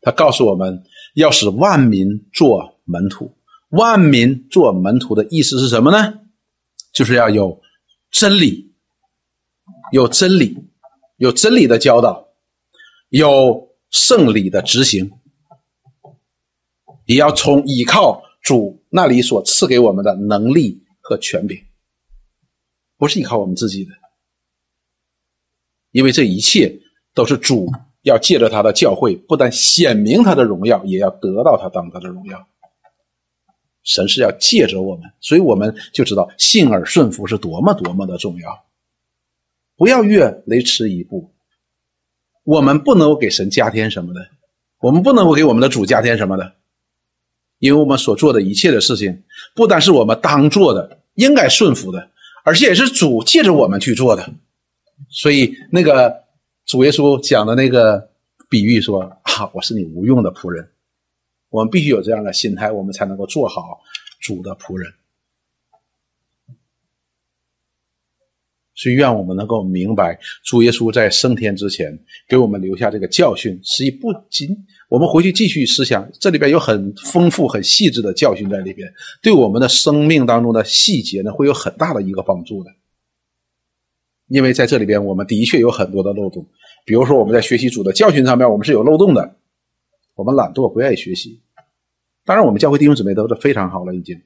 [0.00, 0.82] 他告诉我们
[1.14, 3.32] 要使万民做门徒。
[3.68, 6.21] 万民做门徒的意思是什么呢？
[6.92, 7.60] 就是要有
[8.10, 8.72] 真理，
[9.92, 10.56] 有真理，
[11.16, 12.28] 有真理的教导，
[13.08, 15.10] 有圣礼的执行，
[17.06, 21.58] 也要从依靠主那里所赐给我们的能力和权柄，
[22.96, 23.90] 不是依靠我们自己的，
[25.90, 26.78] 因为这一切。
[27.14, 27.70] 都是主
[28.04, 32.48] 要借着他的教会，不但显明他的荣耀，也要得到他当他的荣耀。
[33.84, 38.64] 神是要借着我们，所以我们就知道信而顺服是多么多么的重要。
[39.76, 41.32] 不要越雷池一步，
[42.44, 44.20] 我们不能够给神加添什么的，
[44.80, 46.54] 我们不能够给我们的主加添什么的，
[47.58, 49.22] 因为我们所做的一切的事情，
[49.54, 52.10] 不单是我们当做的、应该顺服的，
[52.44, 54.32] 而且也是主借着我们去做的。
[55.08, 56.22] 所以那个。
[56.64, 58.08] 主耶稣讲的那个
[58.48, 60.66] 比喻说：“啊，我是你无用的仆人。”
[61.52, 63.78] 我们必须有这样的心态，我们才能够做好
[64.20, 64.90] 主的仆人。
[68.74, 71.96] 所以，愿我们能够明白，主耶稣在升天之前
[72.26, 73.60] 给我们留下这个教训。
[73.62, 74.48] 实际不仅
[74.88, 78.92] 我们回去继续思想，这里边有很丰富、很细致的教训在里边，
[79.22, 82.70] 对我们的生命当中的细节呢，会有很大的一个帮助的。
[84.28, 86.44] 因为在这里边，我们的确有很多的漏洞。
[86.84, 89.36] 比如说，我们在学习主的教训上面，我们是有漏洞的。
[90.22, 91.42] 我们懒惰，不愿意学习。
[92.24, 94.22] 当然，我们教会弟兄姊妹都是非常好了，已经，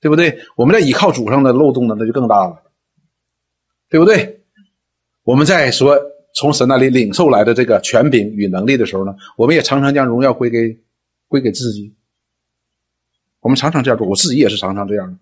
[0.00, 0.38] 对不对？
[0.56, 2.62] 我们在依靠主上的漏洞呢，那就更大了，
[3.90, 4.42] 对不对？
[5.22, 6.00] 我们在说
[6.34, 10.80] 从神那里领受来的这个权柄与能力的时候呢，我们也常常将荣耀归给
[11.28, 11.94] 归给自己。
[13.40, 15.18] 我们常常这样做，我自己也是常常这样的。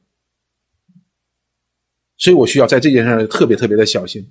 [2.16, 4.30] 所以我需要在这件事上特别特别的小心，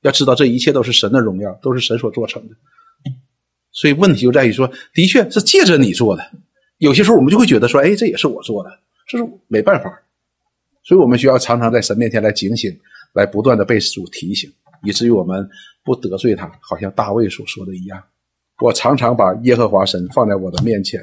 [0.00, 2.56] 要知道这一切都是神的荣耀，都是神所做成的。
[3.72, 6.30] 所以问题就在于说，的确是借着你做的。
[6.78, 8.70] 有些时候我们就会觉得说，哎，这也是我做的，
[9.08, 9.90] 这是没办法。
[10.84, 12.70] 所以我们需要常常在神面前来警醒，
[13.14, 14.52] 来不断的被主提醒，
[14.82, 15.48] 以至于我们
[15.84, 16.50] 不得罪他。
[16.60, 18.02] 好像大卫所说的一样，
[18.60, 21.00] 我常常把耶和华神放在我的面前，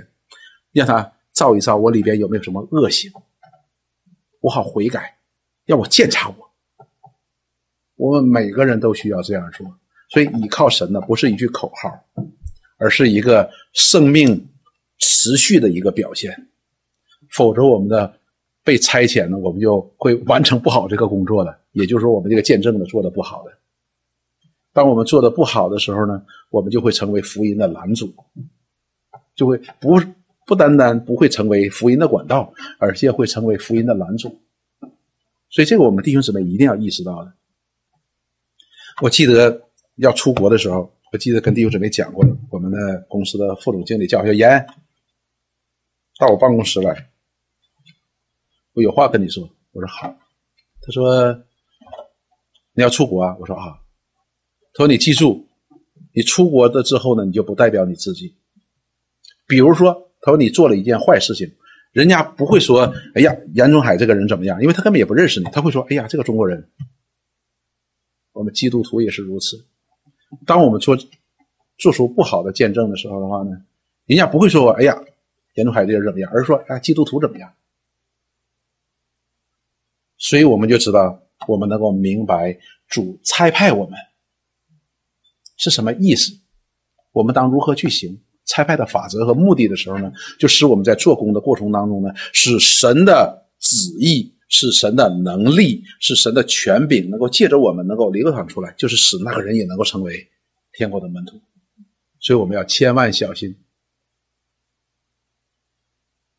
[0.72, 3.12] 让他照一照我里边有没有什么恶行，
[4.42, 5.16] 我好悔改。
[5.66, 6.52] 让我鉴察我，
[7.96, 9.68] 我们每个人都需要这样做。
[10.10, 12.04] 所以依靠神呢，不是一句口号，
[12.80, 14.48] 而是一个生命
[14.98, 16.48] 持续的一个表现。
[17.30, 18.12] 否则，我们的
[18.64, 21.56] 被差遣呢，我们就会完成不好这个工作的。
[21.74, 23.52] 也就是说，我们这个见证呢，做的不好的。
[24.74, 28.12] 当我们做的不好的时候呢，我们就会成为福音的拦阻，
[29.36, 30.00] 就会不
[30.48, 34.30] 不单单不会成为福音的管道，而且会成为福音的拦阻。
[35.50, 37.34] 所以，这个我们弟兄姊妹一定要意识到的。
[39.02, 39.62] 我记得
[39.98, 44.68] 要出国的时候，我记得跟弟兄姊妹讲过的，我们的公司的副总经理叫小严，
[46.20, 47.10] 到我办公室来，
[48.74, 49.50] 我有话跟你说。
[49.72, 50.14] 我说好。
[50.82, 51.34] 他说
[52.74, 53.38] 你要出国啊？
[53.40, 53.80] 我说啊。
[54.74, 55.48] 他说你记住，
[56.14, 58.36] 你出国的之后呢，你就不代表你自己。
[59.48, 61.50] 比如说，他说你做了一件坏事情。
[61.94, 65.46] 人家不会说：“哎呀，严中海这个人怎么样？”因为他根本也不认识你。
[65.54, 66.70] 他会说：“哎呀，这个中国人。”
[68.34, 69.66] 我们基督徒也是如此。
[70.46, 70.98] 当我们做
[71.80, 73.52] 做出不好的见证的时候的话呢，
[74.06, 74.96] 人家不会说我：“哎呀，
[75.56, 77.52] 严中海这人怎么样？”而是说：“哎，基督徒怎么样？”
[80.20, 82.56] 所以我们就知道，我们能够明白
[82.88, 83.98] 主差派我们
[85.58, 86.38] 是什么意思，
[87.14, 88.22] 我们当如何去行。
[88.46, 100.28] 差派的法则和目的的时候呢，就使我们在做工的过程当中呢，使神的旨意、是神的能力、是神的权柄，能够借着我们能够流淌出来，就是使那个人也能够成为
[100.74, 101.40] 天国的门徒。
[102.20, 103.56] 所以我们要千万小心，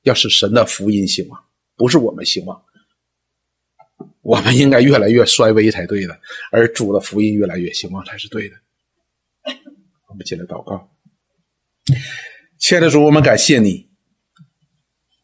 [0.02, 1.44] 要使神的福音兴旺，
[1.76, 2.62] 不是我们兴旺，
[4.22, 6.20] 我们应该越来越衰微才对的，
[6.52, 8.56] 而主的福音越来越兴旺才是对的。
[10.08, 10.90] 我们起来祷告。
[12.58, 13.88] 亲爱的主，我们感谢你，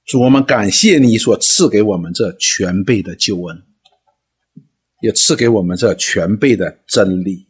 [0.06, 3.62] 主，我们感谢你所赐给我们这全备的救恩。
[5.02, 7.45] 也赐给我们这全备的真理。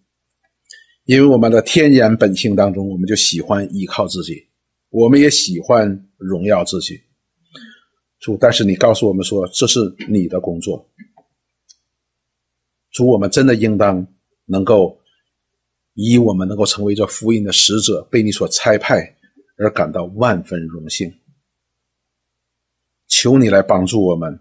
[1.06, 4.48] 因为我们的天然本性当中，我们就喜欢依靠自己，
[4.90, 7.00] 我们也喜欢荣耀自己。
[8.18, 9.78] 主，但是你告诉我们说，这是
[10.08, 10.90] 你的工作。
[12.90, 14.04] 主，我们真的应当
[14.46, 14.98] 能够
[15.94, 19.16] 以我们能够成为这福音的使者，被你所差派
[19.58, 21.14] 而感到万分荣幸。
[23.06, 24.40] 求你来帮助我们，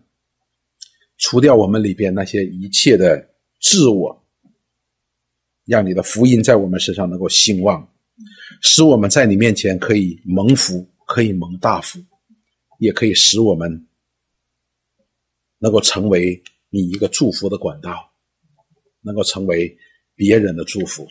[1.18, 4.24] 除掉我们里边那些一切的自我。
[5.66, 7.88] 让你的福音在我们身上能够兴旺，
[8.61, 11.99] 使我们在你面前可以蒙福，可以蒙大福，
[12.78, 13.88] 也可以使我们
[15.57, 18.11] 能够成为你一个祝福的管道，
[19.01, 19.76] 能够成为
[20.16, 21.07] 别人的祝福。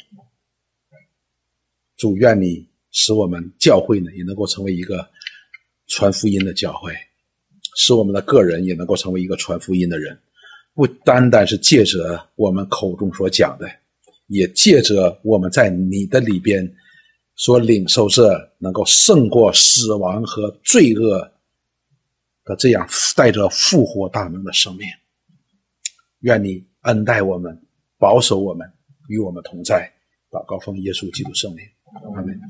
[1.97, 5.09] 主愿你使我们教会呢也能够成为一个
[5.89, 6.93] 传福音的教会，
[7.77, 10.17] 使我们的个人也能够成为一个传福音的人，
[10.75, 13.69] 不单单是借着我们口中所讲的。
[14.27, 16.75] 也借着我们在你的里边
[17.37, 21.33] 所领受着能够胜过死亡和罪恶
[22.45, 24.87] 的这样带着复活大能的生命，
[26.21, 27.61] 愿你恩待我们，
[27.99, 28.71] 保守我们，
[29.09, 29.91] 与我们同在。
[30.31, 31.65] 祷告奉耶稣基督圣名，
[32.15, 32.41] 阿门。